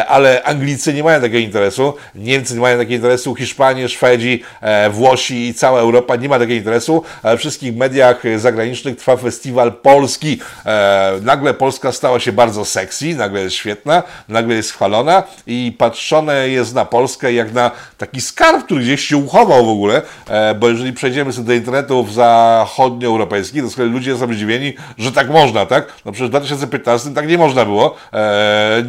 ale 0.07 0.43
Anglicy 0.43 0.93
nie 0.93 1.03
mają 1.03 1.21
takiego 1.21 1.37
interesu, 1.37 1.93
Niemcy 2.15 2.53
nie 2.53 2.61
mają 2.61 2.77
takiego 2.77 2.95
interesu, 2.95 3.22
interesu, 3.23 3.35
Hiszpanie, 3.35 3.89
Szwedzi, 3.89 4.43
e, 4.61 4.89
Włosi 4.89 5.47
i 5.47 5.53
cała 5.53 5.79
Europa 5.79 6.15
nie 6.15 6.29
ma 6.29 6.39
takiego 6.39 6.53
interesu. 6.53 7.03
We 7.23 7.37
wszystkich 7.37 7.75
mediach 7.75 8.23
zagranicznych 8.37 8.97
trwa 8.97 9.17
festiwal 9.17 9.73
Polski. 9.73 10.39
E, 10.65 11.13
nagle 11.21 11.53
Polska 11.53 11.91
stała 11.91 12.19
się 12.19 12.31
bardzo 12.31 12.65
sexy, 12.65 13.15
nagle 13.15 13.41
jest 13.41 13.55
świetna, 13.55 14.03
nagle 14.29 14.55
jest 14.55 14.71
chwalona 14.71 15.23
i 15.47 15.75
patrzone 15.77 16.49
jest 16.49 16.75
na 16.75 16.85
Polskę 16.85 17.33
jak 17.33 17.53
na 17.53 17.71
taki 17.97 18.21
skarb, 18.21 18.65
który 18.65 18.81
gdzieś 18.81 19.01
się 19.01 19.17
uchował 19.17 19.65
w 19.65 19.69
ogóle, 19.69 20.01
e, 20.27 20.55
bo 20.55 20.69
jeżeli 20.69 20.93
przejdziemy 20.93 21.33
sobie 21.33 21.47
do 21.47 21.53
internetów 21.53 22.13
zachodnioeuropejskich, 22.13 23.63
to 23.63 23.75
kolei 23.75 23.91
ludzie 23.91 24.17
są 24.17 24.33
zdziwieni, 24.33 24.73
że 24.97 25.11
tak 25.11 25.29
można, 25.29 25.65
tak? 25.65 25.93
No 26.05 26.11
przecież 26.11 26.27
w 26.27 26.31
2015 26.31 27.13
tak 27.13 27.27
nie 27.27 27.37
można 27.37 27.65
było. 27.65 27.95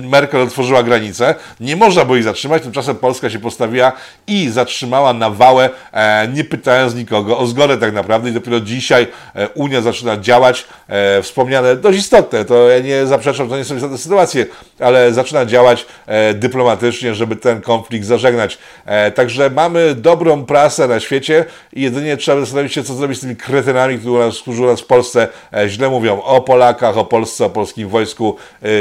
Merkel 0.00 0.40
otworzyła 0.40 0.82
granice, 0.82 1.34
nie 1.60 1.76
można 1.76 2.04
było 2.04 2.16
ich 2.16 2.24
zatrzymać, 2.24 2.62
tymczasem 2.62 2.96
Polska 2.96 3.30
się 3.30 3.38
postawiła 3.38 3.92
i 4.26 4.48
zatrzymała 4.48 5.12
nawałę, 5.12 5.70
e, 5.92 6.28
nie 6.28 6.44
pytając 6.44 6.94
nikogo 6.94 7.38
o 7.38 7.46
zgodę 7.46 7.78
tak 7.78 7.94
naprawdę 7.94 8.30
i 8.30 8.32
dopiero 8.32 8.60
dzisiaj 8.60 9.06
e, 9.34 9.48
Unia 9.48 9.80
zaczyna 9.80 10.16
działać, 10.16 10.66
e, 10.88 11.22
wspomniane 11.22 11.76
dość 11.76 11.98
istotne, 11.98 12.44
to 12.44 12.68
ja 12.68 12.78
nie 12.78 13.06
zaprzeczam, 13.06 13.48
to 13.48 13.56
nie 13.56 13.64
są 13.64 13.74
istotne 13.76 13.98
sytuacje, 13.98 14.46
ale 14.80 15.12
zaczyna 15.12 15.46
działać 15.46 15.86
dyplomatycznie, 16.34 17.14
żeby 17.14 17.36
ten 17.36 17.60
konflikt 17.60 18.06
zażegnać. 18.06 18.58
Także 19.14 19.50
mamy 19.50 19.94
dobrą 19.94 20.44
prasę 20.44 20.88
na 20.88 21.00
świecie 21.00 21.44
i 21.72 21.82
jedynie 21.82 22.16
trzeba 22.16 22.40
zastanowić 22.40 22.72
się, 22.72 22.82
co 22.82 22.94
zrobić 22.94 23.18
z 23.18 23.20
tymi 23.20 23.36
kretynami, 23.36 23.98
którzy 24.42 24.62
nas 24.62 24.80
w 24.80 24.86
Polsce 24.86 25.28
źle 25.66 25.88
mówią 25.88 26.22
o 26.22 26.40
Polakach, 26.40 26.98
o 26.98 27.04
Polsce, 27.04 27.44
o 27.44 27.50
polskim 27.50 27.88
wojsku, 27.88 28.36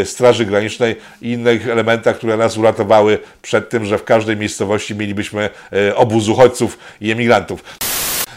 Straży 0.06 0.46
Granicznej 0.46 0.96
i 1.22 1.32
innych 1.32 1.68
elementach, 1.68 2.18
które 2.18 2.38
nas 2.38 2.58
uratowały 2.58 3.20
przed 3.42 3.70
tym, 3.70 3.86
że 3.86 3.98
w 3.98 4.04
każdej 4.04 4.38
miejscowości 4.38 4.96
mielibyśmy 4.96 5.33
E, 5.42 5.96
obóz 5.96 6.28
uchodźców 6.28 6.78
i 7.02 7.12
emigrantów. 7.12 7.64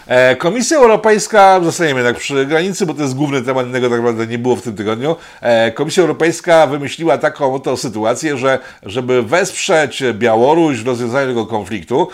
E, 0.06 0.36
Komisja 0.36 0.76
Europejska, 0.76 1.60
zostaniemy 1.60 2.00
jednak 2.00 2.16
przy 2.16 2.46
granicy, 2.46 2.86
bo 2.86 2.94
to 2.94 3.02
jest 3.02 3.14
główny 3.14 3.42
temat, 3.42 3.66
innego 3.66 3.90
tak 3.90 3.98
naprawdę 3.98 4.26
nie 4.26 4.38
było 4.38 4.56
w 4.56 4.62
tym 4.62 4.76
tygodniu. 4.76 5.16
E, 5.40 5.72
Komisja 5.72 6.00
Europejska 6.00 6.66
wymyśliła 6.66 7.18
taką 7.18 7.54
oto 7.54 7.76
sytuację, 7.76 8.38
że 8.38 8.58
żeby 8.82 9.22
wesprzeć 9.22 10.02
Białoruś 10.12 10.78
w 10.78 10.86
rozwiązaniu 10.86 11.28
tego 11.28 11.46
konfliktu, 11.46 12.08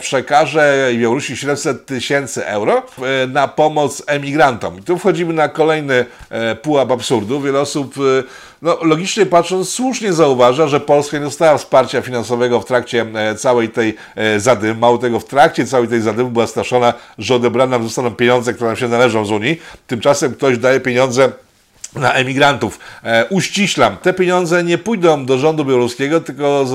przekaże 0.00 0.90
Białorusi 0.94 1.36
700 1.36 1.86
tysięcy 1.86 2.46
euro 2.46 2.82
na 3.28 3.48
pomoc 3.48 4.02
emigrantom. 4.06 4.78
I 4.78 4.82
tu 4.82 4.98
wchodzimy 4.98 5.32
na 5.32 5.48
kolejny 5.48 6.04
pułap 6.62 6.92
absurdu. 6.92 7.40
Wiele 7.40 7.60
osób 7.60 7.94
no, 8.62 8.78
logicznie 8.82 9.26
patrząc, 9.26 9.68
słusznie 9.68 10.12
zauważa, 10.12 10.68
że 10.68 10.80
Polska 10.80 11.18
nie 11.18 11.24
dostała 11.24 11.58
wsparcia 11.58 12.02
finansowego 12.02 12.60
w 12.60 12.64
trakcie 12.64 13.06
e, 13.14 13.34
całej 13.34 13.68
tej 13.68 13.94
e, 14.16 14.40
zadymy. 14.40 14.74
Mało 14.74 14.98
tego, 14.98 15.20
w 15.20 15.24
trakcie 15.24 15.66
całej 15.66 15.88
tej 15.88 16.00
zadymy 16.00 16.30
była 16.30 16.46
straszona, 16.46 16.94
że 17.18 17.34
odebrane 17.34 17.70
nam 17.70 17.82
zostaną 17.84 18.10
pieniądze, 18.10 18.54
które 18.54 18.70
nam 18.70 18.76
się 18.76 18.88
należą 18.88 19.24
z 19.24 19.30
Unii. 19.30 19.60
Tymczasem 19.86 20.34
ktoś 20.34 20.58
daje 20.58 20.80
pieniądze 20.80 21.32
na 21.94 22.12
emigrantów. 22.12 22.78
E, 23.04 23.26
uściślam, 23.30 23.96
te 23.96 24.12
pieniądze 24.12 24.64
nie 24.64 24.78
pójdą 24.78 25.26
do 25.26 25.38
rządu 25.38 25.64
białoruskiego, 25.64 26.20
tylko 26.20 26.66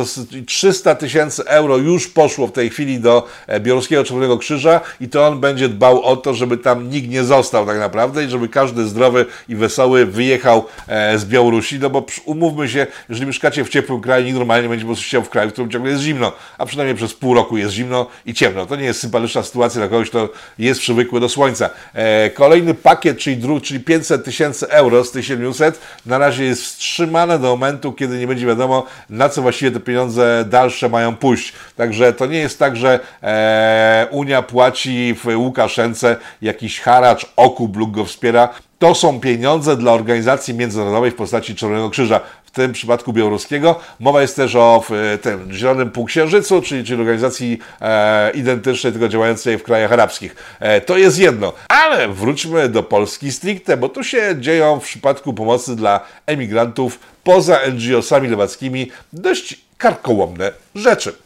300 0.47 0.95
tysięcy 0.95 1.45
euro 1.45 1.77
już 1.77 2.07
poszło 2.07 2.47
w 2.47 2.51
tej 2.51 2.69
chwili 2.69 2.99
do 2.99 3.27
e, 3.47 3.59
Białoruskiego 3.59 4.03
Czerwonego 4.03 4.37
Krzyża 4.37 4.81
i 5.01 5.09
to 5.09 5.27
on 5.27 5.39
będzie 5.39 5.69
dbał 5.69 6.01
o 6.01 6.17
to, 6.17 6.33
żeby 6.33 6.57
tam 6.57 6.89
nikt 6.89 7.09
nie 7.09 7.23
został 7.23 7.65
tak 7.65 7.79
naprawdę 7.79 8.25
i 8.25 8.29
żeby 8.29 8.49
każdy 8.49 8.85
zdrowy 8.85 9.25
i 9.49 9.55
wesoły 9.55 10.05
wyjechał 10.05 10.65
e, 10.87 11.19
z 11.19 11.25
Białorusi, 11.25 11.79
no 11.79 11.89
bo 11.89 12.05
umówmy 12.25 12.69
się, 12.69 12.87
jeżeli 13.09 13.27
mieszkacie 13.27 13.65
w 13.65 13.69
ciepłym 13.69 14.01
kraju, 14.01 14.25
nikt 14.25 14.37
normalnie 14.37 14.63
nie 14.63 14.69
będzie 14.69 14.85
po 14.85 14.89
prostu 14.89 15.05
chciał 15.05 15.23
w 15.23 15.29
kraju, 15.29 15.49
w 15.49 15.53
którym 15.53 15.71
ciągle 15.71 15.91
jest 15.91 16.03
zimno, 16.03 16.31
a 16.57 16.65
przynajmniej 16.65 16.95
przez 16.95 17.13
pół 17.13 17.33
roku 17.33 17.57
jest 17.57 17.73
zimno 17.73 18.07
i 18.25 18.33
ciemno. 18.33 18.65
To 18.65 18.75
nie 18.75 18.85
jest 18.85 18.99
sympatyczna 18.99 19.43
sytuacja 19.43 19.81
dla 19.81 19.87
kogoś, 19.87 20.09
kto 20.09 20.29
jest 20.59 20.79
przywykły 20.79 21.19
do 21.19 21.29
słońca. 21.29 21.69
E, 21.93 22.29
kolejny 22.29 22.73
pakiet, 22.73 23.17
czyli, 23.17 23.37
dru, 23.37 23.59
czyli 23.59 23.79
500 23.79 24.25
tysięcy 24.25 24.69
euro 24.69 25.02
z 25.03 25.11
tych 25.11 25.25
700 25.25 25.79
na 26.05 26.17
razie 26.17 26.43
jest 26.43 26.63
wstrzymane 26.63 27.39
do 27.39 27.47
momentu, 27.47 27.93
kiedy 27.93 28.19
nie 28.19 28.27
będzie 28.27 28.45
wiadomo, 28.45 28.85
na 29.09 29.29
co 29.29 29.41
właściwie 29.41 29.71
te 29.71 29.79
pieniądze 29.79 30.45
dalsze 30.49 30.89
mają 30.89 31.15
pójść. 31.15 31.53
Także 31.75 32.13
to 32.13 32.25
nie 32.25 32.39
jest 32.39 32.59
tak, 32.59 32.75
że 32.75 32.99
e, 33.23 34.07
Unia 34.11 34.41
płaci 34.41 35.15
w 35.23 35.37
Łukaszence 35.37 36.15
jakiś 36.41 36.79
haracz, 36.79 37.25
okup 37.35 37.77
lub 37.77 37.91
go 37.91 38.05
wspiera. 38.05 38.49
To 38.83 38.95
są 38.95 39.19
pieniądze 39.19 39.77
dla 39.77 39.91
organizacji 39.91 40.53
międzynarodowej 40.53 41.11
w 41.11 41.15
postaci 41.15 41.55
Czerwonego 41.55 41.89
Krzyża. 41.89 42.19
W 42.45 42.51
tym 42.51 42.73
przypadku 42.73 43.13
białoruskiego. 43.13 43.79
Mowa 43.99 44.21
jest 44.21 44.35
też 44.35 44.55
o 44.55 44.83
tym 45.21 45.53
Zielonym 45.53 45.91
Półksiężycu, 45.91 46.61
czyli, 46.61 46.83
czyli 46.83 46.99
organizacji 46.99 47.59
e, 47.81 48.31
identycznej, 48.31 48.93
tylko 48.93 49.07
działającej 49.07 49.57
w 49.57 49.63
krajach 49.63 49.91
arabskich. 49.91 50.35
E, 50.59 50.81
to 50.81 50.97
jest 50.97 51.19
jedno. 51.19 51.53
Ale 51.67 52.07
wróćmy 52.07 52.69
do 52.69 52.83
Polski 52.83 53.31
stricte, 53.31 53.77
bo 53.77 53.89
tu 53.89 54.03
się 54.03 54.35
dzieją 54.39 54.79
w 54.79 54.83
przypadku 54.83 55.33
pomocy 55.33 55.75
dla 55.75 55.99
emigrantów 56.25 56.99
poza 57.23 57.59
NGO-sami 57.67 58.27
lewackimi 58.27 58.91
dość 59.13 59.61
karkołomne 59.77 60.51
rzeczy. 60.75 61.22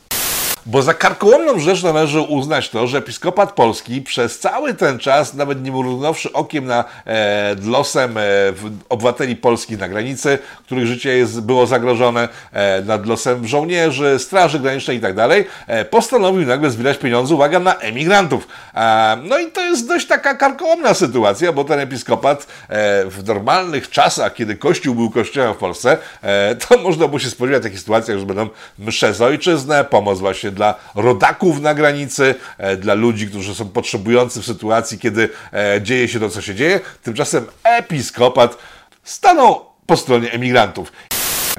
Bo 0.68 0.82
za 0.82 0.94
karkołomną 0.94 1.60
rzecz 1.60 1.84
należy 1.84 2.22
uznać 2.22 2.70
to, 2.70 2.88
że 2.88 2.98
episkopat 2.98 3.52
polski 3.52 4.02
przez 4.02 4.40
cały 4.40 4.74
ten 4.74 5.00
czas, 5.00 5.34
nawet 5.34 5.64
nie 5.64 5.72
mrugnąwszy 5.72 6.34
okiem 6.34 6.66
na 6.66 6.86
e, 7.06 7.56
losem 7.66 8.18
e, 8.18 8.22
obywateli 8.90 9.36
polskich 9.36 9.80
na 9.80 9.90
granicy, 9.90 10.40
których 10.66 10.86
życie 10.86 11.18
jest, 11.18 11.42
było 11.42 11.68
zagrożone, 11.68 12.30
e, 12.52 12.82
nad 12.82 13.06
losem 13.06 13.48
żołnierzy, 13.48 14.20
straży 14.20 14.60
granicznej 14.60 14.98
i 14.98 15.00
tak 15.00 15.16
e, 15.68 15.86
postanowił 15.86 16.48
nagle 16.48 16.72
zbierać 16.72 16.98
pieniądze, 16.98 17.36
uwaga, 17.36 17.60
na 17.60 17.76
emigrantów. 17.76 18.48
E, 18.76 19.18
no 19.24 19.40
i 19.40 19.52
to 19.52 19.62
jest 19.62 19.88
dość 19.88 20.08
taka 20.08 20.36
karkołomna 20.36 20.94
sytuacja, 20.94 21.52
bo 21.54 21.64
ten 21.64 21.80
episkopat 21.80 22.48
e, 22.70 23.06
w 23.06 23.28
normalnych 23.28 23.90
czasach, 23.90 24.34
kiedy 24.34 24.56
Kościół 24.56 24.96
był 24.96 25.10
kościołem 25.10 25.54
w 25.54 25.58
Polsce, 25.58 25.98
e, 26.22 26.56
to 26.56 26.78
można 26.88 27.08
było 27.08 27.20
się 27.20 27.30
spodziewać 27.30 27.64
takich 27.64 27.80
sytuacjach, 27.80 28.20
że 28.20 28.26
będą 28.26 28.50
msze 28.80 29.14
za 29.14 29.26
ojczyznę, 29.26 29.84
pomoc 29.84 30.20
właśnie 30.20 30.57
dla 30.58 30.76
rodaków 30.96 31.62
na 31.62 31.74
granicy, 31.74 32.36
e, 32.58 32.78
dla 32.78 32.94
ludzi, 32.94 33.28
którzy 33.28 33.56
są 33.56 33.70
potrzebujący 33.70 34.42
w 34.42 34.46
sytuacji, 34.46 35.00
kiedy 35.00 35.30
e, 35.54 35.82
dzieje 35.82 36.08
się 36.08 36.20
to, 36.20 36.30
co 36.30 36.42
się 36.42 36.56
dzieje. 36.56 36.80
Tymczasem 37.04 37.46
episkopat 37.64 38.58
stanął 39.04 39.66
po 39.86 39.98
stronie 39.98 40.32
emigrantów. 40.32 40.92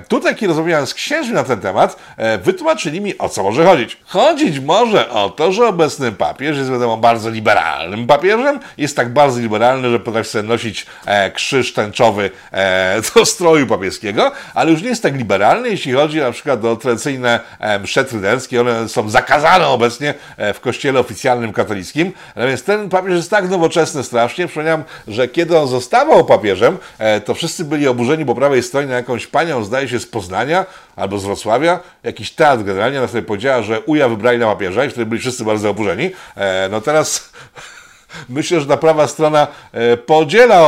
Tutaj, 0.09 0.35
kiedy 0.35 0.47
rozmawiałem 0.49 0.87
z 0.87 0.95
księżmi 0.95 1.35
na 1.35 1.45
ten 1.45 1.61
temat, 1.61 1.97
e, 2.17 2.39
wytłumaczyli 2.39 3.01
mi, 3.01 3.19
o 3.19 3.29
co 3.29 3.43
może 3.43 3.65
chodzić. 3.65 3.97
Chodzić 4.07 4.61
może 4.61 5.11
o 5.11 5.31
to, 5.31 5.53
że 5.53 5.67
obecny 5.67 6.13
papież 6.13 6.57
jest, 6.57 6.71
wiadomo, 6.71 6.97
bardzo 6.97 7.31
liberalnym 7.31 8.07
papieżem. 8.07 8.61
Jest 8.79 8.97
tak 8.97 9.13
bardzo 9.13 9.41
liberalny, 9.41 9.91
że 9.91 10.01
potrafi 10.01 10.31
sobie 10.31 10.49
nosić 10.49 10.87
e, 11.07 11.31
krzyż 11.31 11.73
tęczowy 11.73 12.31
e, 12.53 13.01
do 13.15 13.27
stroju 13.27 13.67
papieskiego, 13.67 14.33
ale 14.55 14.71
już 14.71 14.83
nie 14.83 14.89
jest 14.89 15.03
tak 15.03 15.17
liberalny, 15.17 15.69
jeśli 15.69 15.93
chodzi 15.93 16.21
na 16.21 16.33
przykład 16.33 16.65
o 16.65 16.77
tradycyjne 16.77 17.41
msze 17.83 18.05
trydenckie. 18.05 18.61
One 18.61 18.89
są 18.89 19.11
zakazane 19.11 19.67
obecnie 19.67 20.15
w 20.55 20.61
kościele 20.61 21.01
oficjalnym 21.01 21.53
katolickim. 21.53 22.13
Więc 22.37 22.63
ten 22.63 22.89
papież 22.89 23.13
jest 23.13 23.31
tak 23.31 23.51
nowoczesny 23.51 24.05
strasznie. 24.05 24.47
Przypominam, 24.47 24.85
że 25.09 25.29
kiedy 25.29 25.59
on 25.59 25.69
zostawał 25.69 26.25
papieżem, 26.25 26.79
to 27.25 27.35
wszyscy 27.35 27.65
byli 27.65 27.89
oburzeni 27.89 28.25
po 28.25 28.35
prawej 28.35 28.63
stronie 28.63 28.87
na 28.87 28.95
jakąś 28.95 29.27
panią, 29.27 29.65
zdaje 29.65 29.88
z 29.96 30.07
Poznania 30.07 30.66
albo 30.96 31.18
z 31.18 31.24
Wrocławia, 31.24 31.81
jakiś 32.03 32.31
teatr 32.31 32.64
generalnie, 32.64 33.01
na 33.01 33.07
której 33.07 33.24
powiedziała, 33.24 33.62
że 33.62 33.81
uja 33.81 34.09
wybrali 34.09 34.38
na 34.38 34.46
papieża 34.46 34.85
i 34.85 34.90
wtedy 34.90 35.07
byli 35.07 35.20
wszyscy 35.20 35.44
bardzo 35.44 35.70
oburzeni. 35.70 36.11
E, 36.37 36.68
no 36.70 36.81
teraz 36.81 37.33
myślę, 38.29 38.61
że 38.61 38.66
ta 38.66 38.77
prawa 38.77 39.07
strona 39.07 39.47
e, 39.73 39.97
podziela 39.97 40.62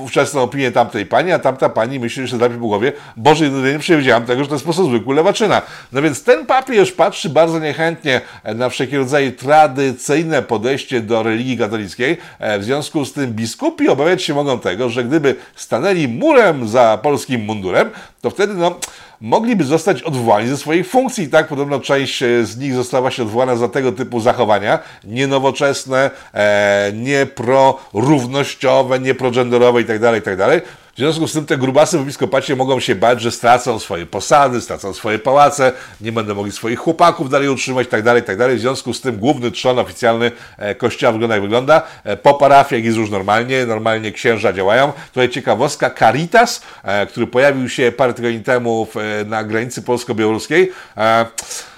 ówczesną 0.00 0.42
opinię 0.42 0.72
tamtej 0.72 1.06
pani, 1.06 1.32
a 1.32 1.38
tamta 1.38 1.68
pani 1.68 2.00
myśli, 2.00 2.26
że 2.26 2.38
trafi 2.38 2.54
po 2.54 2.60
głowie, 2.60 2.92
Boże, 3.16 3.50
nie 3.50 3.78
przewidziałam 3.78 4.26
tego, 4.26 4.42
że 4.42 4.48
to 4.48 4.54
jest 4.54 4.64
po 4.64 4.72
prostu 4.72 4.88
zwykły 4.88 5.14
lewaczyna. 5.14 5.62
No 5.92 6.02
więc 6.02 6.24
ten 6.24 6.46
papież 6.46 6.92
patrzy 6.92 7.28
bardzo 7.28 7.58
niechętnie 7.58 8.20
e, 8.42 8.54
na 8.54 8.68
wszelkie 8.68 8.98
rodzaje 8.98 9.32
tradycyjne 9.32 10.42
podejście 10.42 11.00
do 11.00 11.22
religii 11.22 11.58
katolickiej. 11.58 12.16
E, 12.38 12.58
W 12.58 12.64
związku 12.64 13.04
z 13.04 13.12
tym 13.12 13.32
biskupi 13.32 13.88
obawiać 13.88 14.22
się 14.22 14.34
mogą 14.34 14.58
tego, 14.58 14.88
że 14.88 15.04
gdyby 15.04 15.34
stanęli 15.56 16.08
murem 16.08 16.68
za 16.68 16.98
polskim 17.02 17.44
mundurem, 17.44 17.90
to 18.22 18.30
wtedy 18.30 18.54
no, 18.54 18.80
mogliby 19.20 19.64
zostać 19.64 20.02
odwołani 20.02 20.48
ze 20.48 20.56
swoich 20.56 20.88
funkcji. 20.88 21.28
Tak 21.28 21.48
podobno 21.48 21.80
część 21.80 22.22
e, 22.22 22.44
z 22.44 22.58
nich 22.58 22.74
została 22.74 23.00
właśnie 23.00 23.24
odwołana 23.24 23.56
za 23.56 23.68
tego 23.68 23.92
typu 23.92 24.20
zachowania, 24.20 24.78
nienowoczesne, 25.04 26.10
e, 26.34 26.92
nieprorównościowe, 26.94 29.00
nieprogenderowe 29.00 29.80
itd., 29.80 30.14
itd. 30.14 30.60
W 30.96 30.98
związku 30.98 31.28
z 31.28 31.32
tym 31.32 31.46
te 31.46 31.58
grubasy 31.58 31.98
w 31.98 32.02
episkopacie 32.02 32.56
mogą 32.56 32.80
się 32.80 32.94
bać, 32.94 33.20
że 33.20 33.30
stracą 33.30 33.78
swoje 33.78 34.06
posady, 34.06 34.60
stracą 34.60 34.92
swoje 34.92 35.18
pałace, 35.18 35.72
nie 36.00 36.12
będą 36.12 36.34
mogli 36.34 36.52
swoich 36.52 36.78
chłopaków 36.78 37.30
dalej 37.30 37.48
utrzymać 37.48 37.86
itd., 37.86 38.14
itd. 38.16 38.56
W 38.56 38.60
związku 38.60 38.94
z 38.94 39.00
tym 39.00 39.16
główny 39.16 39.50
trzon 39.50 39.78
oficjalny 39.78 40.32
e, 40.58 40.74
kościoła 40.74 41.12
wygląda 41.12 41.34
jak 41.34 41.42
wygląda. 41.42 41.82
E, 42.04 42.16
Po 42.16 42.34
parafiach 42.34 42.84
jest 42.84 42.98
już 42.98 43.10
normalnie, 43.10 43.66
normalnie 43.66 44.12
księża 44.12 44.52
działają. 44.52 44.92
Tutaj 45.12 45.28
ciekawostka, 45.28 45.90
Caritas, 45.90 46.62
e, 46.82 47.06
który 47.06 47.26
pojawił 47.26 47.68
się 47.68 47.92
parę 47.92 48.14
tygodni 48.14 48.40
temu 48.40 48.88
na 49.26 49.44
granicy 49.44 49.82
polsko-białoruskiej, 49.82 50.72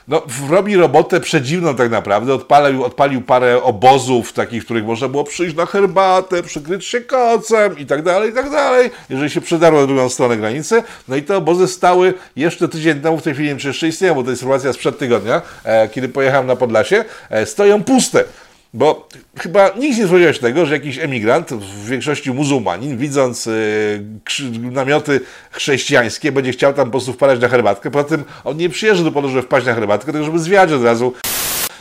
no, 0.09 0.23
robi 0.51 0.77
robotę 0.77 1.21
przedziwną 1.21 1.77
tak 1.77 1.91
naprawdę. 1.91 2.35
Odpalił, 2.35 2.85
odpalił 2.85 3.21
parę 3.21 3.63
obozów 3.63 4.33
takich, 4.33 4.63
w 4.63 4.65
których 4.65 4.85
można 4.85 5.09
było 5.09 5.25
przyjść 5.25 5.57
na 5.57 5.67
herbatę, 5.67 6.43
przykryć 6.43 6.85
się 6.85 7.01
kocem 7.01 7.79
i 7.79 7.87
tak 7.87 8.03
dalej, 8.03 8.31
i 8.31 8.33
tak 8.33 8.51
dalej, 8.51 8.91
jeżeli 9.11 9.31
się 9.31 9.41
przydarło 9.41 9.81
na 9.81 9.87
drugą 9.87 10.09
stronę 10.09 10.37
granicy. 10.37 10.83
No 11.09 11.17
i 11.17 11.23
te 11.23 11.37
obozy 11.37 11.69
stały 11.69 12.15
jeszcze 12.37 12.69
tydzień 12.69 13.01
temu, 13.01 13.19
w 13.19 13.23
tej 13.23 13.35
chwili 13.35 13.49
nie 13.49 13.53
wiem, 13.53 13.61
czy 13.61 13.69
jeszcze 13.69 13.89
istnieją, 13.89 14.15
bo 14.15 14.25
to 14.25 14.31
jest 14.31 14.43
informacja 14.43 14.73
sprzed 14.73 14.99
tygodnia, 14.99 15.43
e, 15.65 15.89
kiedy 15.89 16.09
pojechałem 16.09 16.47
na 16.47 16.57
Podlasie, 16.57 17.05
e, 17.31 17.47
stoją 17.47 17.85
puste. 17.85 18.25
Bo 18.75 19.09
chyba 19.39 19.69
nikt 19.79 19.99
nie 19.99 20.07
spodziewał 20.07 20.35
się 20.35 20.41
tego, 20.41 20.67
że 20.67 20.75
jakiś 20.75 20.99
emigrant, 20.99 21.51
w 21.53 21.87
większości 21.89 22.31
muzułmanin, 22.31 22.99
widząc 22.99 23.47
y, 23.47 24.03
krzy- 24.25 24.73
namioty 24.73 25.21
chrześcijańskie, 25.51 26.33
będzie 26.33 26.53
chciał 26.53 26.75
tam 26.75 26.85
po 26.85 26.91
prostu 26.91 27.13
wpadać 27.13 27.41
na 27.41 27.49
herbatkę. 27.49 27.91
Poza 27.91 28.05
tym 28.09 28.25
on 28.45 28.57
nie 28.57 28.69
przyjeżdża 28.69 29.05
do 29.05 29.13
Podolu, 29.13 29.33
żeby 29.33 29.43
wpaść 29.47 29.67
na 29.67 29.75
herbatkę, 29.75 30.13
tylko 30.13 30.25
żeby 30.27 30.39
zwiać 30.39 30.73
od 30.73 30.85
razu. 30.85 31.13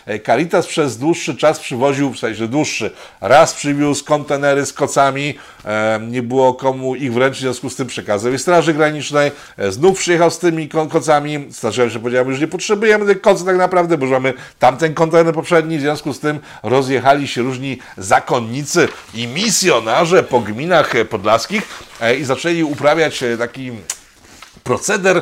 E, 0.08 0.20
Caritas 0.20 0.68
przez 0.68 0.98
dłuższy 0.98 1.36
czas 1.36 1.60
przywoził, 1.60 2.14
w 2.14 2.20
sensie 2.20 2.48
dłuższy, 2.48 2.92
raz 3.22 3.54
przywiózł 3.54 4.06
kontenery 4.06 4.66
z 4.66 4.74
kocami, 4.74 5.38
e, 5.66 6.00
nie 6.08 6.24
było 6.24 6.54
komu 6.54 6.96
ich 6.96 7.14
wręczyć, 7.14 7.40
w 7.40 7.42
związku 7.42 7.70
z 7.70 7.76
tym 7.76 7.88
przekazał 7.88 8.34
i 8.34 8.40
Straży 8.40 8.74
Granicznej, 8.74 9.32
e, 9.58 9.72
znów 9.72 10.00
przyjechał 10.00 10.32
z 10.32 10.40
tymi 10.40 10.70
ko- 10.70 10.88
kocami, 10.88 11.48
starzyłem 11.52 11.90
się, 11.92 12.00
powiedziałem, 12.00 12.34
że 12.34 12.40
nie 12.42 12.48
potrzebujemy 12.48 13.06
tych 13.06 13.22
kocy 13.22 13.46
tak 13.46 13.58
naprawdę, 13.58 13.98
bo 13.98 14.06
już 14.06 14.12
mamy 14.14 14.34
tamten 14.60 14.94
kontener 14.94 15.34
poprzedni, 15.34 15.78
w 15.78 15.82
związku 15.82 16.14
z 16.14 16.20
tym 16.20 16.40
rozjechali 16.64 17.28
się 17.28 17.42
różni 17.42 17.80
zakonnicy 17.98 18.88
i 19.14 19.28
misjonarze 19.28 20.24
po 20.24 20.40
gminach 20.40 20.94
podlaskich 21.10 21.84
i 22.20 22.24
zaczęli 22.24 22.64
uprawiać 22.64 23.24
taki 23.40 23.72
proceder 24.64 25.22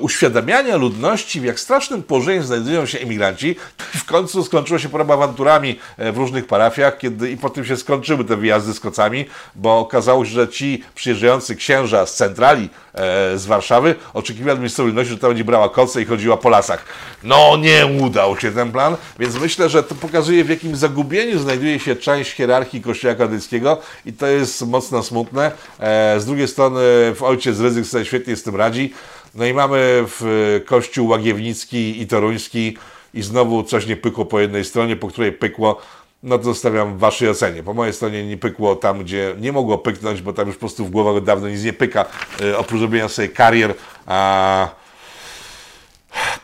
uświadamiania 0.00 0.76
ludności, 0.76 1.40
w 1.40 1.44
jak 1.44 1.60
strasznym 1.60 2.02
położeniu 2.02 2.42
znajdują 2.42 2.86
się 2.86 2.98
emigranci. 2.98 3.56
W 3.78 4.04
końcu 4.04 4.44
skończyło 4.44 4.78
się 4.78 4.88
paroma 4.88 5.14
awanturami 5.14 5.78
e, 5.98 6.12
w 6.12 6.16
różnych 6.16 6.46
parafiach, 6.46 6.98
kiedy 6.98 7.30
i 7.30 7.36
potem 7.36 7.64
się 7.64 7.76
skończyły 7.76 8.24
te 8.24 8.36
wyjazdy 8.36 8.74
z 8.74 8.80
kocami, 8.80 9.26
bo 9.54 9.78
okazało 9.78 10.24
się, 10.24 10.30
że 10.30 10.48
ci 10.48 10.84
przyjeżdżający 10.94 11.56
księża 11.56 12.06
z 12.06 12.14
centrali 12.14 12.68
e, 12.94 13.38
z 13.38 13.46
Warszawy 13.46 13.94
oczekiwali 14.14 14.60
miejscowej 14.60 14.86
ludności, 14.86 15.12
że 15.12 15.18
ta 15.18 15.28
będzie 15.28 15.44
brała 15.44 15.68
koce 15.68 16.02
i 16.02 16.04
chodziła 16.04 16.36
po 16.36 16.48
lasach. 16.48 16.84
No 17.22 17.56
nie 17.56 17.86
udał 18.02 18.38
się 18.38 18.52
ten 18.52 18.72
plan, 18.72 18.96
więc 19.18 19.40
myślę, 19.40 19.68
że 19.68 19.82
to 19.82 19.94
pokazuje 19.94 20.44
w 20.44 20.48
jakim 20.48 20.76
zagubieniu 20.76 21.38
znajduje 21.38 21.80
się 21.80 21.96
część 21.96 22.32
hierarchii 22.32 22.82
Kościoła 22.82 23.14
katolickiego 23.14 23.80
i 24.06 24.12
to 24.12 24.26
jest 24.26 24.66
mocno 24.66 25.02
smutne. 25.02 25.52
E, 25.80 26.20
z 26.20 26.26
drugiej 26.26 26.48
strony 26.48 26.80
w 27.14 27.22
ojciec 27.22 27.60
Ryzyk 27.60 27.86
sobie 27.86 28.04
świetnie 28.04 28.36
z 28.36 28.42
tym 28.42 28.56
radzi. 28.56 28.92
No 29.34 29.46
i 29.46 29.54
mamy 29.54 30.04
w 30.06 30.60
Kościół 30.66 31.08
Łagiewnicki 31.08 32.00
i 32.02 32.06
Toruński 32.06 32.76
i 33.14 33.22
znowu 33.22 33.62
coś 33.62 33.86
nie 33.86 33.96
pykło 33.96 34.24
po 34.24 34.40
jednej 34.40 34.64
stronie, 34.64 34.96
po 34.96 35.08
której 35.08 35.32
pykło, 35.32 35.80
no 36.22 36.38
to 36.38 36.44
zostawiam 36.44 36.96
w 36.96 36.98
waszej 36.98 37.28
ocenie. 37.28 37.62
Po 37.62 37.74
mojej 37.74 37.94
stronie 37.94 38.26
nie 38.26 38.36
pykło 38.36 38.76
tam, 38.76 39.04
gdzie 39.04 39.34
nie 39.38 39.52
mogło 39.52 39.78
pyknąć, 39.78 40.22
bo 40.22 40.32
tam 40.32 40.46
już 40.46 40.56
po 40.56 40.60
prostu 40.60 40.84
w 40.84 40.90
głowach 40.90 41.24
dawno 41.24 41.48
nic 41.48 41.62
nie 41.64 41.72
pyka, 41.72 42.04
e, 42.40 42.58
oprócz 42.58 42.80
robienia 42.80 43.08
sobie 43.08 43.28
karier, 43.28 43.74
a 44.06 44.68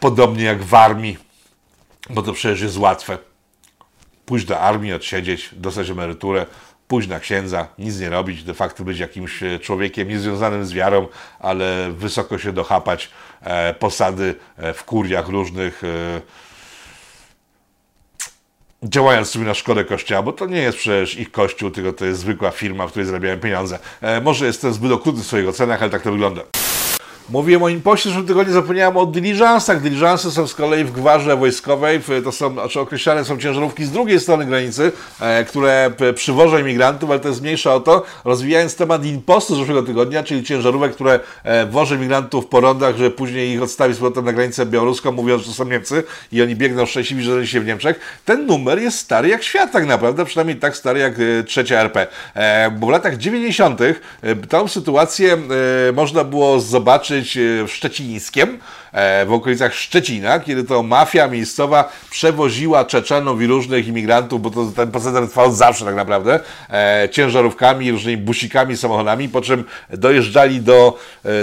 podobnie 0.01 0.45
jak 0.45 0.63
w 0.63 0.75
armii, 0.75 1.19
bo 2.11 2.23
to 2.23 2.33
przecież 2.33 2.61
jest 2.61 2.79
łatwe. 2.79 3.19
Pójść 4.27 4.47
do 4.47 4.61
armii, 4.61 4.93
odsiedzieć, 4.93 5.51
dostać 5.53 5.91
emeryturę, 5.91 6.47
pójść 6.91 7.09
na 7.09 7.21
księdza, 7.21 7.69
nic 7.79 8.01
nie 8.01 8.11
robić, 8.11 8.45
de 8.45 8.55
facto 8.55 8.85
być 8.85 8.99
jakimś 8.99 9.43
e, 9.43 9.59
człowiekiem 9.59 10.09
niezwiązanym 10.09 10.65
z 10.65 10.73
wiarą, 10.73 11.09
ale 11.41 11.93
wysoko 11.93 12.39
się 12.39 12.53
dochapać, 12.53 13.11
e, 13.43 13.75
posady 13.75 14.35
e, 14.57 14.73
w 14.73 14.85
kuriach 14.85 15.29
różnych, 15.29 15.85
e, 15.85 16.21
działając 18.83 19.31
sobie 19.31 19.45
na 19.45 19.55
szkodę 19.55 19.85
kościoła, 19.85 20.23
bo 20.23 20.33
to 20.33 20.47
nie 20.47 20.59
jest 20.59 20.79
przecież 20.79 21.17
ich 21.17 21.31
kościół, 21.31 21.71
tylko 21.71 21.93
to 21.93 22.05
jest 22.05 22.21
zwykła 22.21 22.51
firma, 22.51 22.87
w 22.87 22.91
której 22.91 23.07
zarabiają 23.07 23.39
pieniądze. 23.39 23.79
E, 24.01 24.21
może 24.21 24.47
jestem 24.47 24.73
zbyt 24.73 24.93
okrutny 24.93 25.23
w 25.23 25.27
swoich 25.27 25.49
ocenach, 25.49 25.83
ale 25.83 25.91
tak 25.91 26.03
to 26.03 26.13
wygląda. 26.13 26.43
Mówiłem 27.31 27.63
o 27.63 27.69
impoście, 27.69 28.09
w 28.09 28.13
zeszłym 28.13 28.27
tygodniu 28.27 28.53
zapomniałem 28.53 28.97
o 28.97 29.07
dyliżansach. 29.07 29.83
Dyliżansy 29.83 30.31
są 30.31 30.47
z 30.47 30.55
kolei 30.55 30.85
w 30.85 30.93
gwarze 30.93 31.37
wojskowej, 31.37 32.01
to 32.25 32.33
są, 32.33 32.53
znaczy 32.53 32.81
określane 32.81 33.25
są 33.25 33.39
ciężarówki 33.39 33.85
z 33.85 33.91
drugiej 33.91 34.21
strony 34.21 34.47
granicy, 34.47 34.93
e, 35.21 35.45
które 35.45 35.91
przywożą 36.15 36.59
imigrantów, 36.59 37.11
ale 37.11 37.21
to 37.21 37.29
jest 37.29 37.43
mniejsza 37.43 37.75
o 37.75 37.81
to. 37.81 38.03
Rozwijając 38.25 38.77
temat 38.77 39.05
impostu 39.05 39.55
z 39.55 39.59
zeszłego 39.59 39.83
tygodnia, 39.83 40.23
czyli 40.23 40.45
ciężarówek, 40.45 40.93
które 40.93 41.21
e, 41.45 41.67
wożą 41.67 41.95
imigrantów 41.95 42.47
po 42.47 42.61
rondach, 42.61 42.97
żeby 42.97 43.11
później 43.11 43.51
ich 43.55 43.63
odstawić 43.63 43.97
z 43.97 43.99
powrotem 43.99 44.25
na 44.25 44.33
granicę 44.33 44.67
białoruską, 44.67 45.13
mówiąc, 45.13 45.43
że 45.43 45.49
to 45.49 45.55
są 45.55 45.65
Niemcy 45.65 46.03
i 46.33 46.43
oni 46.43 46.57
biegną 46.57 46.87
szczęśliwi, 46.87 47.23
że 47.23 47.47
się 47.47 47.61
w 47.61 47.67
Niemczech. 47.67 48.21
Ten 48.25 48.47
numer 48.47 48.79
jest 48.79 48.99
stary 48.99 49.29
jak 49.29 49.43
świat 49.43 49.73
tak 49.73 49.87
naprawdę, 49.87 50.25
przynajmniej 50.25 50.57
tak 50.57 50.77
stary 50.77 51.01
jak 51.01 51.15
e, 51.19 51.45
trzecia 51.45 51.81
RP. 51.81 52.07
Bo 52.79 52.87
w 52.87 52.91
latach 52.91 53.17
90. 53.17 53.81
e, 53.81 53.95
tą 54.49 54.69
sytuację 54.69 55.37
można 55.93 56.25
było 56.25 56.61
zobaczyć 56.61 57.20
e, 57.37 57.67
w 57.67 57.73
Szczecińskiem, 57.73 58.59
e, 58.93 59.27
w 59.27 59.33
okolicach 59.33 59.75
Szczecina, 59.75 60.41
kiedy 60.41 60.65
to 60.65 60.83
mafia 60.83 61.29
miejscowa 61.29 61.93
przewoziła 62.11 62.85
Czeczenów 62.85 63.43
i 63.43 63.47
różnych 63.47 63.89
imigrantów, 63.89 64.43
bo 64.43 64.51
to 64.51 64.73
ten 64.77 64.91
proceder 64.91 65.29
trwał 65.29 65.53
zawsze 65.53 65.85
tak 65.85 65.95
naprawdę, 65.95 66.41
e, 66.71 67.09
ciężarówkami, 67.13 67.91
różnymi 67.91 68.17
busikami, 68.17 68.77
samochodami, 68.77 69.29
po 69.29 69.41
czym 69.41 69.65
dojeżdżali 69.91 70.61
do 70.61 70.99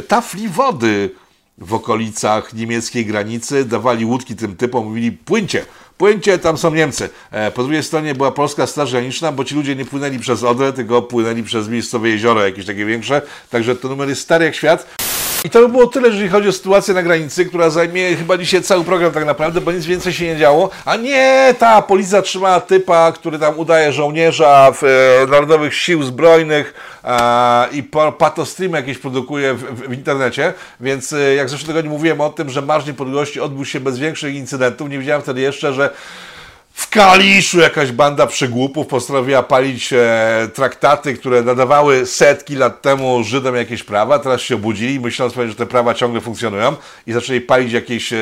tafli 0.08 0.48
wody 0.48 1.10
w 1.58 1.74
okolicach 1.74 2.54
niemieckiej 2.54 3.06
granicy, 3.06 3.66
dawali 3.66 4.06
łódki 4.06 4.36
tym 4.36 4.56
typom, 4.56 4.86
mówili 4.86 5.12
płyńcie, 5.12 5.66
płyńcie, 5.98 6.40
tam 6.40 6.58
są 6.58 6.74
Niemcy. 6.74 7.10
Po 7.56 7.64
drugiej 7.64 7.84
stronie 7.84 8.16
była 8.16 8.32
polska 8.32 8.68
straż 8.68 8.92
graniczna, 8.92 9.32
bo 9.32 9.44
ci 9.44 9.56
ludzie 9.56 9.76
nie 9.76 9.86
płynęli 9.86 10.20
przez 10.20 10.44
Odrę, 10.44 10.74
tylko 10.74 11.02
płynęli 11.02 11.44
przez 11.44 11.70
miejscowe 11.70 12.10
jezioro, 12.10 12.46
jakieś 12.46 12.66
takie 12.66 12.86
większe, 12.86 13.22
także 13.50 13.76
to 13.76 13.88
numer 13.88 14.10
jest 14.10 14.22
stary 14.22 14.46
jak 14.46 14.56
świat. 14.56 15.17
I 15.44 15.50
to 15.50 15.60
by 15.60 15.70
było 15.70 15.88
tyle, 15.88 16.08
jeżeli 16.08 16.30
chodzi 16.30 16.48
o 16.48 16.52
sytuację 16.52 16.94
na 16.94 17.04
granicy, 17.04 17.46
która 17.46 17.70
zajmie 17.70 18.16
chyba 18.16 18.38
dzisiaj 18.38 18.62
cały 18.62 18.84
program 18.84 19.12
tak 19.12 19.26
naprawdę, 19.26 19.62
bo 19.62 19.72
nic 19.72 19.86
więcej 19.86 20.14
się 20.14 20.26
nie 20.26 20.38
działo. 20.38 20.70
A 20.86 20.96
nie, 20.96 21.56
ta 21.60 21.82
policja 21.82 22.22
trzymała 22.22 22.60
typa, 22.60 23.12
który 23.12 23.40
tam 23.40 23.60
udaje 23.60 23.94
żołnierza 23.94 24.72
w, 24.72 24.84
e, 24.84 25.28
Narodowych 25.28 25.76
Sił 25.76 26.04
Zbrojnych 26.04 26.74
e, 27.04 27.68
i 27.72 27.84
patostream 28.18 28.74
jakieś 28.74 28.98
produkuje 28.98 29.54
w, 29.54 29.64
w, 29.64 29.90
w 29.90 29.94
internecie, 29.94 30.54
więc 30.80 31.14
e, 31.14 31.36
jak 31.36 31.48
w 31.48 31.50
zeszłym 31.50 31.68
tygodniu 31.68 31.92
mówiłem 31.92 32.22
o 32.22 32.30
tym, 32.30 32.50
że 32.50 32.62
Marsz 32.62 32.86
Niepodległości 32.86 33.40
odbył 33.40 33.66
się 33.66 33.80
bez 33.80 34.00
większych 34.00 34.36
incydentów, 34.36 34.90
nie 34.90 35.00
wiedziałem 35.00 35.22
wtedy 35.22 35.42
jeszcze, 35.42 35.74
że 35.74 35.90
w 36.78 36.90
Kaliszu 36.90 37.60
jakaś 37.60 37.92
banda 37.92 38.28
przygłupów 38.28 38.88
postanowiła 38.88 39.44
palić 39.44 39.94
e, 39.94 40.50
traktaty, 40.54 41.14
które 41.14 41.42
nadawały 41.42 42.06
setki 42.06 42.56
lat 42.56 42.82
temu 42.82 43.24
Żydom 43.24 43.56
jakieś 43.56 43.84
prawa. 43.84 44.20
Teraz 44.20 44.42
się 44.42 44.56
obudzili, 44.56 45.00
myśląc 45.00 45.34
pewnie, 45.34 45.50
że 45.50 45.56
te 45.56 45.66
prawa 45.66 45.94
ciągle 45.94 46.22
funkcjonują 46.22 46.76
i 47.08 47.14
zaczęli 47.14 47.42
palić 47.42 47.74
jakieś 47.74 48.14
e, 48.14 48.18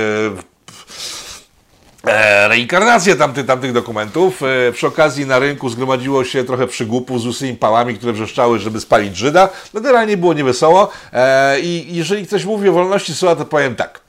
e, 2.07 2.47
reinkarnację 2.47 3.15
tamtych, 3.15 3.45
tamtych 3.45 3.73
dokumentów. 3.73 4.41
E, 4.43 4.71
przy 4.71 4.87
okazji 4.87 5.25
na 5.25 5.39
rynku 5.39 5.69
zgromadziło 5.69 6.25
się 6.25 6.43
trochę 6.43 6.67
przygłupów 6.67 7.21
z 7.21 7.25
łysymi 7.25 7.53
pałami, 7.53 7.95
które 7.95 8.13
wrzeszczały, 8.13 8.59
żeby 8.59 8.79
spalić 8.79 9.17
Żyda. 9.17 9.49
No 9.73 9.81
generalnie 9.81 10.17
było 10.17 10.33
niewesoło 10.33 10.91
e, 11.13 11.59
i 11.59 11.95
jeżeli 11.95 12.27
ktoś 12.27 12.45
mówi 12.45 12.69
o 12.69 12.73
wolności 12.73 13.15
słowa, 13.15 13.35
to 13.35 13.45
powiem 13.45 13.75
tak. 13.75 14.04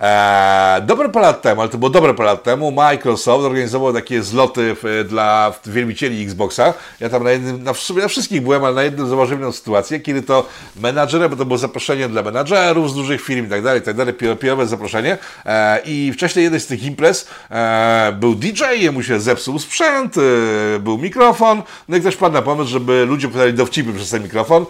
Eee, 0.00 0.82
dobre 0.82 1.08
parę 1.08 1.26
lat 1.26 1.42
temu, 1.42 1.60
ale 1.60 1.70
to 1.70 1.78
było 1.78 1.90
dobre 1.90 2.14
parę 2.14 2.30
lat 2.30 2.42
temu, 2.42 2.70
Microsoft 2.70 3.44
organizował 3.44 3.92
takie 3.92 4.22
zloty 4.22 4.76
w, 4.82 5.04
dla 5.08 5.52
wielbicieli 5.66 6.24
Xboxa. 6.24 6.74
Ja 7.00 7.08
tam 7.08 7.24
na 7.24 7.30
jednym, 7.30 7.64
na, 7.64 7.72
na 8.02 8.08
wszystkich 8.08 8.42
byłem, 8.42 8.64
ale 8.64 8.74
na 8.74 8.82
jednym 8.82 9.08
zauważyłem 9.08 9.40
jedną 9.40 9.52
sytuację, 9.52 10.00
kiedy 10.00 10.22
to 10.22 10.46
menadżerem, 10.76 11.30
bo 11.30 11.36
to 11.36 11.44
było 11.44 11.58
zaproszenie 11.58 12.08
dla 12.08 12.22
menadżerów 12.22 12.90
z 12.90 12.94
dużych 12.94 13.20
firm 13.22 13.46
i 13.46 13.50
tak 13.50 13.62
dalej, 13.62 13.82
tak 13.82 13.96
dalej, 13.96 14.14
PR-owe 14.14 14.66
zaproszenie. 14.66 15.18
Eee, 15.44 15.80
I 15.84 16.12
wcześniej 16.12 16.42
jednej 16.42 16.60
z 16.60 16.66
tych 16.66 16.82
imprez 16.82 17.28
eee, 17.50 18.12
był 18.12 18.34
DJ, 18.34 18.62
jemu 18.76 19.02
się 19.02 19.20
zepsuł 19.20 19.58
sprzęt, 19.58 20.16
e, 20.18 20.78
był 20.78 20.98
mikrofon, 20.98 21.62
no 21.88 21.96
i 21.96 22.00
ktoś 22.00 22.16
padł 22.16 22.34
na 22.34 22.42
pomysł, 22.42 22.70
żeby 22.70 23.04
ludzie 23.04 23.28
podali 23.28 23.54
dowcipy 23.54 23.92
przez 23.92 24.10
ten 24.10 24.22
mikrofon. 24.22 24.66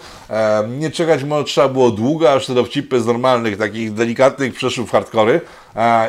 Nie 0.79 0.91
czekać 0.91 1.23
może 1.23 1.43
trzeba 1.43 1.67
było 1.67 1.91
długo, 1.91 2.33
aż 2.33 2.45
te 2.45 2.53
dowcipy 2.53 3.01
z 3.01 3.05
normalnych, 3.05 3.57
takich 3.57 3.93
delikatnych 3.93 4.53
przeszły 4.53 4.85
w 4.85 4.91
hardcore 4.91 5.18
e, 5.27 5.41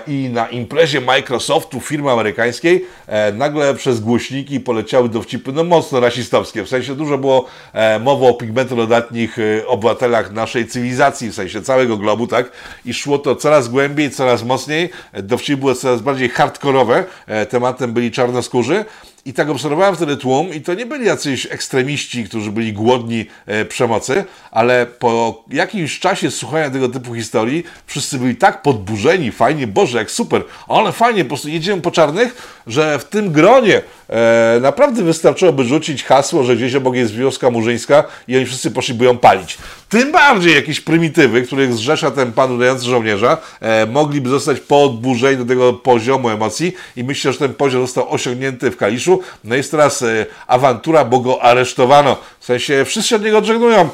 i 0.07 0.31
na 0.33 0.49
imprezie 0.49 1.01
Microsoftu, 1.01 1.81
firmy 1.81 2.11
amerykańskiej, 2.11 2.87
e, 3.07 3.33
nagle 3.33 3.75
przez 3.75 4.01
głośniki 4.01 4.61
poleciały 4.61 5.09
dowcipy 5.09 5.53
no 5.53 5.64
mocno 5.64 6.01
rasistowskie. 6.01 6.64
W 6.64 6.68
sensie 6.68 6.94
dużo 6.94 7.18
było 7.18 7.46
e, 7.73 7.99
mowy 7.99 8.27
o 8.27 8.35
pigmentolodatnich 8.35 9.38
e, 9.38 9.66
obywatelach 9.66 10.33
naszej 10.33 10.66
cywilizacji, 10.66 11.31
w 11.31 11.35
sensie 11.35 11.62
całego 11.62 11.96
globu, 11.96 12.27
tak? 12.27 12.51
I 12.85 12.94
szło 12.94 13.18
to 13.18 13.37
coraz 13.37 13.68
głębiej, 13.68 14.11
coraz 14.11 14.44
mocniej. 14.44 14.90
Dowcipy 15.23 15.57
były 15.57 15.75
coraz 15.75 16.01
bardziej 16.01 16.29
hardkorowe. 16.29 17.05
Tematem 17.49 17.92
byli 17.92 18.11
czarnoskórzy. 18.11 18.85
I 19.25 19.33
tak 19.33 19.51
obserwowałem 19.51 19.96
wtedy 19.96 20.16
tłum 20.16 20.55
i 20.55 20.61
to 20.61 20.75
nie 20.75 20.87
byli 20.87 21.07
jacyś 21.07 21.46
ekstremiści, 21.51 22.25
którzy 22.25 22.51
byli 22.51 22.73
głodni 22.73 23.27
e, 23.46 23.64
przemocy, 23.64 24.25
ale 24.51 24.87
po 24.87 25.44
jakimś 25.51 25.99
czasie 25.99 26.31
słuchania 26.31 26.70
tego 26.70 26.88
typu 26.88 27.14
historii 27.14 27.64
wszyscy 27.87 28.18
byli 28.18 28.37
tak 28.37 28.62
podburzeni, 28.62 29.33
fajnie, 29.33 29.49
Boże, 29.66 29.98
jak 29.98 30.10
super, 30.10 30.42
ale 30.68 30.92
fajnie, 30.92 31.24
po 31.24 31.28
prostu 31.28 31.48
jedziemy 31.48 31.82
po 31.82 31.90
czarnych, 31.90 32.60
że 32.66 32.98
w 32.98 33.04
tym 33.04 33.32
gronie 33.32 33.82
e, 34.08 34.58
naprawdę 34.60 35.02
wystarczyłoby 35.02 35.64
rzucić 35.64 36.04
hasło, 36.04 36.44
że 36.44 36.56
gdzieś 36.56 36.74
obok 36.74 36.94
jest 36.94 37.14
wioska 37.14 37.50
murzyńska 37.50 38.04
i 38.28 38.36
oni 38.36 38.46
wszyscy 38.46 38.70
poszliby 38.70 39.04
ją 39.04 39.18
palić. 39.18 39.58
Tym 39.88 40.12
bardziej 40.12 40.54
jakieś 40.54 40.80
prymitywy, 40.80 41.42
których 41.42 41.74
zrzesza 41.74 42.10
ten 42.10 42.32
pan 42.32 42.52
udający 42.52 42.84
żołnierza, 42.84 43.38
e, 43.60 43.86
mogliby 43.86 44.28
zostać 44.28 44.60
podburzeni 44.60 45.36
do 45.36 45.44
tego 45.44 45.72
poziomu 45.72 46.28
emocji 46.28 46.72
i 46.96 47.04
myślę, 47.04 47.32
że 47.32 47.38
ten 47.38 47.54
poziom 47.54 47.82
został 47.82 48.12
osiągnięty 48.12 48.70
w 48.70 48.76
Kaliszu. 48.76 49.20
No 49.44 49.54
jest 49.54 49.70
teraz 49.70 50.02
e, 50.02 50.26
awantura, 50.46 51.04
bo 51.04 51.20
go 51.20 51.42
aresztowano. 51.42 52.16
W 52.40 52.44
sensie 52.44 52.84
wszyscy 52.84 53.16
od 53.16 53.24
niego 53.24 53.38
odżegnują. 53.38 53.88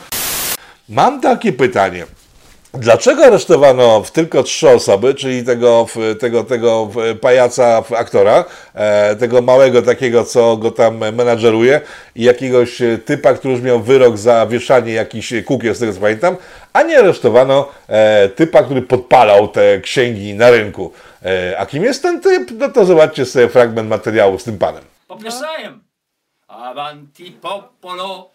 Mam 0.89 1.21
takie 1.21 1.53
pytanie. 1.53 2.07
Dlaczego 2.79 3.25
aresztowano 3.25 4.03
tylko 4.13 4.43
trzy 4.43 4.71
osoby, 4.71 5.15
czyli 5.15 5.45
tego, 5.45 5.87
tego, 6.21 6.45
tego 6.45 6.91
pajaca, 7.21 7.83
aktora, 7.97 8.45
e, 8.75 9.17
tego 9.17 9.43
małego 9.43 9.83
takiego, 9.83 10.25
co 10.25 10.57
go 10.57 10.71
tam 10.71 10.97
menadżeruje 10.97 11.81
i 12.15 12.25
jakiegoś 12.25 12.83
typa, 13.05 13.35
który 13.35 13.55
już 13.55 13.63
miał 13.63 13.81
wyrok 13.81 14.19
za 14.19 14.47
wieszanie 14.47 14.93
jakichś 14.93 15.33
kukieł, 15.45 15.75
z 15.75 15.79
tego 15.79 15.93
co 15.93 16.01
pamiętam, 16.01 16.37
a 16.73 16.83
nie 16.83 16.99
aresztowano 16.99 17.69
e, 17.89 18.29
typa, 18.29 18.63
który 18.63 18.83
podpalał 18.83 19.49
te 19.49 19.81
księgi 19.81 20.35
na 20.35 20.51
rynku. 20.51 20.93
E, 21.25 21.59
a 21.59 21.67
kim 21.67 21.85
jest 21.85 22.03
ten 22.03 22.21
typ? 22.21 22.51
No 22.51 22.69
to 22.69 22.85
zobaczcie 22.85 23.27
sobie 23.27 23.49
fragment 23.49 23.89
materiału 23.89 24.39
z 24.39 24.45
tym 24.45 24.59
panem. 24.59 24.85
Popieszajem. 25.09 25.81
Avanti 26.49 27.31
popolo, 27.31 28.31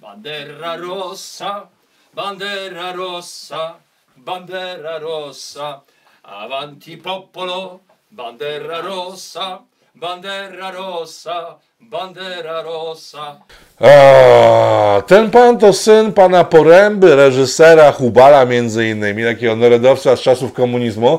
bandera 0.00 0.76
rossa, 0.76 1.66
bandera 2.14 2.92
rossa, 2.92 3.74
bandera 4.16 4.98
rossa, 4.98 5.80
avanti 6.22 6.96
popolo, 6.96 7.80
bandera 8.10 8.80
rossa, 8.80 9.60
bandera 9.94 10.70
rossa, 10.70 11.56
bandera 11.80 12.62
rossa. 12.62 13.36
O, 13.80 15.02
ten 15.06 15.30
pan 15.30 15.58
to 15.58 15.72
syn 15.72 16.12
pana 16.12 16.44
Poręby, 16.44 17.16
reżysera 17.16 17.92
Hubala 17.92 18.44
między 18.44 18.88
innymi, 18.88 19.24
takiego 19.24 19.56
narodowca 19.56 20.16
z 20.16 20.20
czasów 20.20 20.52
komunizmu. 20.52 21.18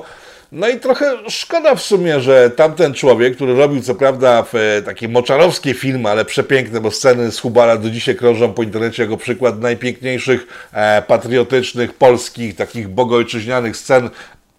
No 0.51 0.69
i 0.69 0.79
trochę 0.79 1.17
szkoda 1.27 1.75
w 1.75 1.81
sumie, 1.81 2.21
że 2.21 2.49
tamten 2.49 2.93
człowiek, 2.93 3.35
który 3.35 3.55
robił 3.55 3.81
co 3.81 3.95
prawda 3.95 4.43
w, 4.43 4.55
e, 4.55 4.81
takie 4.81 5.09
moczarowskie 5.09 5.73
filmy, 5.73 6.09
ale 6.09 6.25
przepiękne, 6.25 6.81
bo 6.81 6.91
sceny 6.91 7.31
z 7.31 7.39
Hubala 7.39 7.77
do 7.77 7.89
dzisiaj 7.89 8.15
krążą 8.15 8.53
po 8.53 8.63
internecie 8.63 9.03
jako 9.03 9.17
przykład 9.17 9.59
najpiękniejszych 9.59 10.67
e, 10.73 11.01
patriotycznych, 11.01 11.93
polskich, 11.93 12.55
takich 12.55 12.87
bogojczyźnianych 12.87 13.77
scen 13.77 14.09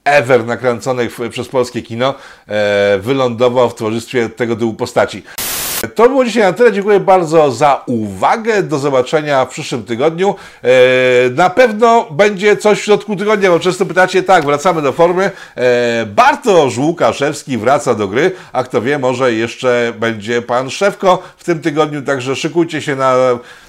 ever 0.05 0.45
nakręconych 0.45 1.19
w, 1.19 1.29
przez 1.29 1.49
polskie 1.49 1.83
kino, 1.83 2.15
e, 2.49 2.99
wylądował 2.99 3.71
w 3.71 3.75
towarzystwie 3.75 4.29
tego 4.29 4.57
typu 4.57 4.75
postaci. 4.75 5.23
To 5.89 6.09
było 6.09 6.25
dzisiaj 6.25 6.43
na 6.43 6.53
tyle. 6.53 6.73
Dziękuję 6.73 7.01
bardzo 7.01 7.53
za 7.53 7.83
uwagę. 7.87 8.63
Do 8.63 8.79
zobaczenia 8.79 9.45
w 9.45 9.49
przyszłym 9.49 9.85
tygodniu. 9.85 10.35
E, 10.63 10.69
Na 11.31 11.51
pewno 11.51 12.07
będzie 12.11 12.57
coś 12.57 12.79
w 12.79 12.85
środku 12.85 13.17
tygodnia, 13.17 13.51
bo 13.51 13.61
często 13.61 13.87
pytacie, 13.87 14.23
tak, 14.23 14.45
wracamy 14.45 14.83
do 14.83 14.93
formy. 14.93 15.31
E, 15.57 16.07
Bartosz 16.07 16.79
Łukaszewski 16.79 17.59
wraca 17.59 17.95
do 17.95 18.09
gry, 18.09 18.33
a 18.53 18.65
kto 18.65 18.83
wie, 18.83 18.99
może 18.99 19.33
jeszcze 19.33 19.93
będzie 19.99 20.43
pan 20.43 20.71
Szewko 20.71 21.23
w 21.37 21.45
tym 21.45 21.61
tygodniu, 21.61 22.03
także 22.03 22.37
szykujcie 22.37 22.83
się 22.83 22.97
na 22.97 23.15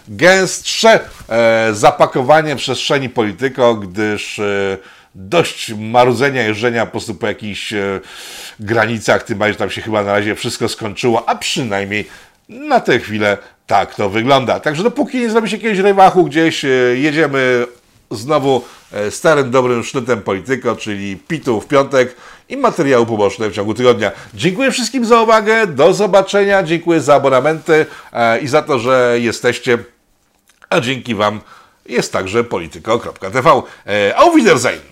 gęstsze 0.08 1.00
e, 1.30 1.70
zapakowanie 1.74 2.56
przestrzeni 2.56 3.10
polityko, 3.10 3.76
gdyż 3.76 4.42
dość 5.16 5.74
marudzenia, 5.74 6.44
jeżdżenia 6.44 6.86
po 6.86 6.92
prostu 6.92 7.16
po 7.16 7.28
jakichś 7.28 7.74
e, 7.74 8.00
granicach, 8.60 9.24
tym 9.24 9.38
bardziej 9.38 9.54
że 9.54 9.60
tam 9.60 9.70
się 9.70 9.82
chyba 9.82 10.04
na 10.04 10.14
razie 10.14 10.36
wszystko 10.36 10.70
skończyło, 10.70 11.30
a 11.30 11.36
przynajmniej 11.36 12.08
na 12.50 12.80
tę 12.80 13.00
chwilę 13.00 13.38
tak 13.68 13.96
to 13.96 14.10
wygląda. 14.10 14.60
Także 14.60 14.84
dopóki 14.84 15.20
nie 15.20 15.30
zrobi 15.30 15.50
się 15.50 15.56
jakiegoś 15.56 15.78
rewachu 15.80 16.24
gdzieś, 16.24 16.66
e, 16.66 16.68
jedziemy 16.96 17.66
znowu 18.12 18.62
e, 18.92 19.12
starym, 19.12 19.52
dobrym 19.52 19.84
sznytem 19.84 20.22
polityko, 20.22 20.76
czyli 20.76 21.18
pitu 21.18 21.62
w 21.62 21.68
piątek 21.68 22.16
i 22.50 22.58
materiału 22.58 23.06
poboczne 23.06 23.50
w 23.50 23.54
ciągu 23.54 23.74
tygodnia. 23.74 24.12
Dziękuję 24.34 24.72
wszystkim 24.72 25.06
za 25.06 25.22
uwagę, 25.22 25.68
do 25.68 25.94
zobaczenia, 25.94 26.64
dziękuję 26.64 27.02
za 27.02 27.16
abonamenty 27.16 27.86
e, 28.14 28.40
i 28.40 28.48
za 28.48 28.62
to, 28.62 28.80
że 28.80 29.18
jesteście, 29.20 29.78
a 30.70 30.80
dzięki 30.80 31.16
Wam 31.16 31.42
jest 31.86 32.14
także 32.14 32.44
polityko.tv. 32.44 33.62
E, 33.88 34.18
Auf 34.18 34.36
Wiedersehen! 34.36 34.92